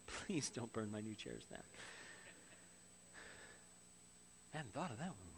Please 0.07 0.51
don't 0.51 0.73
burn 0.73 0.91
my 0.93 1.01
new 1.01 1.15
chairs 1.15 1.43
down. 1.51 1.63
I 4.53 4.59
hadn't 4.59 4.75
thought 4.75 4.91
of 4.91 4.99
that 4.99 5.09
one. 5.09 5.34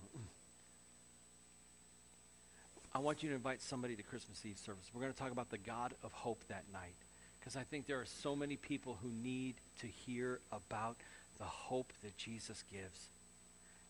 I 2.96 2.98
want 2.98 3.22
you 3.22 3.28
to 3.28 3.34
invite 3.34 3.60
somebody 3.60 3.94
to 3.94 4.02
Christmas 4.02 4.40
Eve 4.46 4.56
service. 4.56 4.90
We're 4.94 5.02
going 5.02 5.12
to 5.12 5.18
talk 5.18 5.30
about 5.30 5.50
the 5.50 5.58
God 5.58 5.92
of 6.02 6.12
hope 6.12 6.42
that 6.48 6.64
night 6.72 6.94
because 7.38 7.54
I 7.54 7.62
think 7.62 7.86
there 7.86 8.00
are 8.00 8.06
so 8.06 8.34
many 8.34 8.56
people 8.56 8.96
who 9.02 9.10
need 9.10 9.56
to 9.80 9.86
hear 9.86 10.40
about 10.50 10.96
the 11.36 11.44
hope 11.44 11.92
that 12.02 12.16
Jesus 12.16 12.64
gives. 12.72 13.08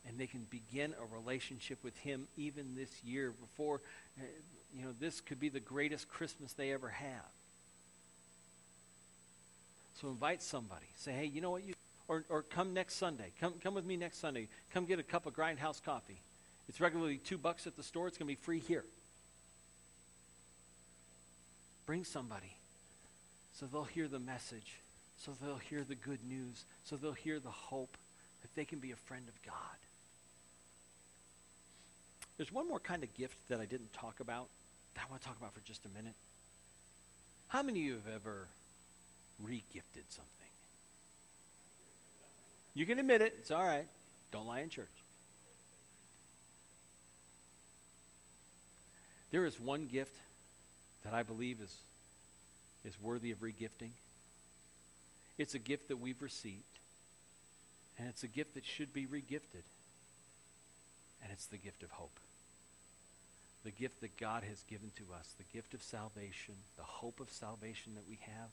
And 0.08 0.18
they 0.18 0.26
can 0.26 0.44
begin 0.50 0.92
a 1.00 1.14
relationship 1.16 1.78
with 1.84 1.96
him 1.98 2.26
even 2.36 2.74
this 2.74 2.90
year 3.04 3.30
before 3.30 3.80
uh, 4.18 4.24
you 4.76 4.84
know 4.84 4.90
this 4.98 5.20
could 5.20 5.38
be 5.38 5.50
the 5.50 5.60
greatest 5.60 6.08
christmas 6.08 6.54
they 6.54 6.72
ever 6.72 6.88
have. 6.88 7.30
So 10.00 10.08
invite 10.08 10.42
somebody. 10.42 10.86
Say 10.96 11.12
hey 11.12 11.26
you 11.26 11.40
know 11.40 11.50
what 11.50 11.62
you 11.62 11.74
or, 12.08 12.24
or 12.28 12.42
come 12.42 12.74
next 12.74 12.96
sunday. 12.96 13.30
Come, 13.40 13.54
come 13.62 13.74
with 13.74 13.84
me 13.84 13.96
next 13.96 14.18
sunday. 14.18 14.48
Come 14.74 14.84
get 14.84 14.98
a 14.98 15.04
cup 15.04 15.26
of 15.26 15.32
grindhouse 15.32 15.80
coffee. 15.80 16.18
It's 16.68 16.80
regularly 16.80 17.18
two 17.18 17.38
bucks 17.38 17.68
at 17.68 17.76
the 17.76 17.84
store. 17.84 18.08
It's 18.08 18.18
going 18.18 18.26
to 18.26 18.34
be 18.36 18.42
free 18.42 18.58
here 18.58 18.82
bring 21.86 22.04
somebody 22.04 22.56
so 23.52 23.66
they'll 23.66 23.84
hear 23.84 24.08
the 24.08 24.18
message 24.18 24.80
so 25.18 25.32
they'll 25.40 25.56
hear 25.56 25.84
the 25.84 25.94
good 25.94 26.20
news 26.28 26.64
so 26.84 26.96
they'll 26.96 27.12
hear 27.12 27.38
the 27.38 27.48
hope 27.48 27.96
that 28.42 28.54
they 28.54 28.64
can 28.64 28.78
be 28.78 28.92
a 28.92 28.96
friend 28.96 29.28
of 29.28 29.42
god 29.42 29.54
there's 32.36 32.52
one 32.52 32.68
more 32.68 32.80
kind 32.80 33.02
of 33.02 33.14
gift 33.14 33.36
that 33.48 33.60
I 33.60 33.64
didn't 33.64 33.92
talk 33.92 34.20
about 34.20 34.48
that 34.94 35.04
I 35.06 35.10
want 35.10 35.22
to 35.22 35.28
talk 35.28 35.36
about 35.38 35.54
for 35.54 35.60
just 35.60 35.84
a 35.84 35.88
minute. 35.88 36.14
How 37.48 37.62
many 37.62 37.80
of 37.80 37.86
you 37.86 37.92
have 37.94 38.14
ever 38.14 38.48
re-gifted 39.42 40.04
something? 40.08 40.32
You 42.74 42.84
can 42.84 42.98
admit 42.98 43.22
it. 43.22 43.34
It's 43.38 43.50
all 43.50 43.64
right. 43.64 43.86
Don't 44.32 44.46
lie 44.46 44.60
in 44.60 44.68
church. 44.68 44.86
There 49.30 49.46
is 49.46 49.58
one 49.58 49.86
gift 49.86 50.14
that 51.06 51.14
I 51.14 51.22
believe 51.22 51.60
is, 51.60 51.72
is 52.84 53.00
worthy 53.00 53.30
of 53.30 53.38
regifting. 53.38 53.90
It's 55.38 55.54
a 55.54 55.58
gift 55.60 55.86
that 55.88 56.00
we've 56.00 56.20
received, 56.20 56.80
and 57.96 58.08
it's 58.08 58.24
a 58.24 58.28
gift 58.28 58.54
that 58.54 58.64
should 58.64 58.92
be 58.92 59.06
regifted. 59.06 59.62
And 61.22 61.32
it's 61.32 61.46
the 61.46 61.58
gift 61.58 61.84
of 61.84 61.92
hope. 61.92 62.18
The 63.64 63.70
gift 63.70 64.00
that 64.00 64.16
God 64.16 64.42
has 64.48 64.64
given 64.68 64.90
to 64.96 65.04
us, 65.16 65.32
the 65.38 65.56
gift 65.56 65.74
of 65.74 65.82
salvation, 65.82 66.54
the 66.76 66.82
hope 66.82 67.20
of 67.20 67.30
salvation 67.30 67.94
that 67.94 68.08
we 68.08 68.18
have, 68.22 68.50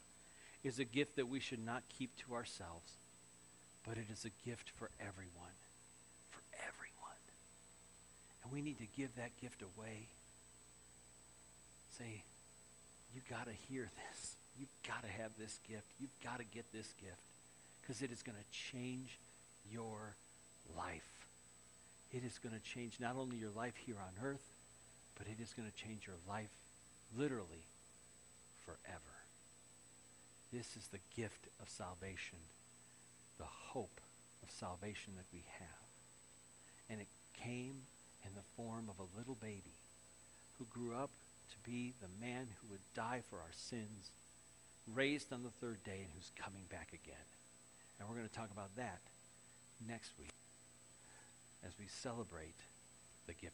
is 0.63 0.77
a 0.77 0.85
gift 0.85 1.15
that 1.15 1.27
we 1.27 1.39
should 1.39 1.63
not 1.65 1.81
keep 1.97 2.15
to 2.17 2.35
ourselves, 2.35 2.93
but 3.87 3.97
it 3.97 4.05
is 4.11 4.25
a 4.25 4.47
gift 4.47 4.69
for 4.77 4.91
everyone. 4.99 5.57
For 6.29 6.41
everyone. 6.55 7.21
And 8.43 8.53
we 8.53 8.61
need 8.61 8.77
to 8.77 8.87
give 8.95 9.15
that 9.15 9.31
gift 9.41 9.61
away. 9.61 10.07
Say, 11.97 12.23
you 13.13 13.21
got 13.29 13.45
to 13.45 13.53
hear 13.69 13.89
this. 14.09 14.35
You've 14.57 14.73
got 14.87 15.03
to 15.03 15.09
have 15.09 15.31
this 15.37 15.59
gift. 15.67 15.87
You've 15.99 16.17
got 16.23 16.39
to 16.39 16.45
get 16.45 16.65
this 16.71 16.93
gift 16.99 17.21
because 17.81 18.01
it 18.01 18.11
is 18.11 18.21
going 18.21 18.37
to 18.37 18.51
change 18.51 19.19
your 19.71 20.15
life. 20.75 21.27
It 22.11 22.23
is 22.23 22.37
going 22.37 22.53
to 22.53 22.61
change 22.61 22.99
not 22.99 23.15
only 23.17 23.37
your 23.37 23.49
life 23.55 23.73
here 23.85 23.97
on 23.97 24.25
earth, 24.25 24.51
but 25.17 25.27
it 25.27 25.41
is 25.41 25.53
going 25.53 25.69
to 25.69 25.75
change 25.75 26.05
your 26.05 26.17
life 26.27 26.51
literally 27.17 27.65
forever. 28.65 29.13
This 30.51 30.77
is 30.77 30.87
the 30.91 31.01
gift 31.15 31.47
of 31.61 31.69
salvation, 31.69 32.37
the 33.39 33.49
hope 33.49 33.99
of 34.43 34.51
salvation 34.51 35.13
that 35.17 35.25
we 35.33 35.43
have. 35.59 35.89
And 36.89 37.01
it 37.01 37.07
came 37.33 37.81
in 38.23 38.31
the 38.35 38.45
form 38.55 38.89
of 38.89 38.99
a 38.99 39.17
little 39.17 39.37
baby 39.41 39.73
who 40.57 40.65
grew 40.65 40.95
up 40.95 41.09
to 41.53 41.69
be 41.69 41.93
the 42.01 42.25
man 42.25 42.47
who 42.61 42.67
would 42.71 42.81
die 42.95 43.21
for 43.29 43.37
our 43.37 43.53
sins, 43.53 44.11
raised 44.93 45.31
on 45.31 45.43
the 45.43 45.53
third 45.61 45.83
day, 45.83 46.01
and 46.01 46.09
who's 46.15 46.31
coming 46.35 46.63
back 46.69 46.89
again. 46.93 47.27
And 47.99 48.09
we're 48.09 48.15
going 48.15 48.27
to 48.27 48.33
talk 48.33 48.51
about 48.51 48.75
that 48.75 48.99
next 49.87 50.11
week 50.19 50.33
as 51.65 51.71
we 51.79 51.85
celebrate 51.87 52.57
the 53.27 53.33
gift 53.33 53.51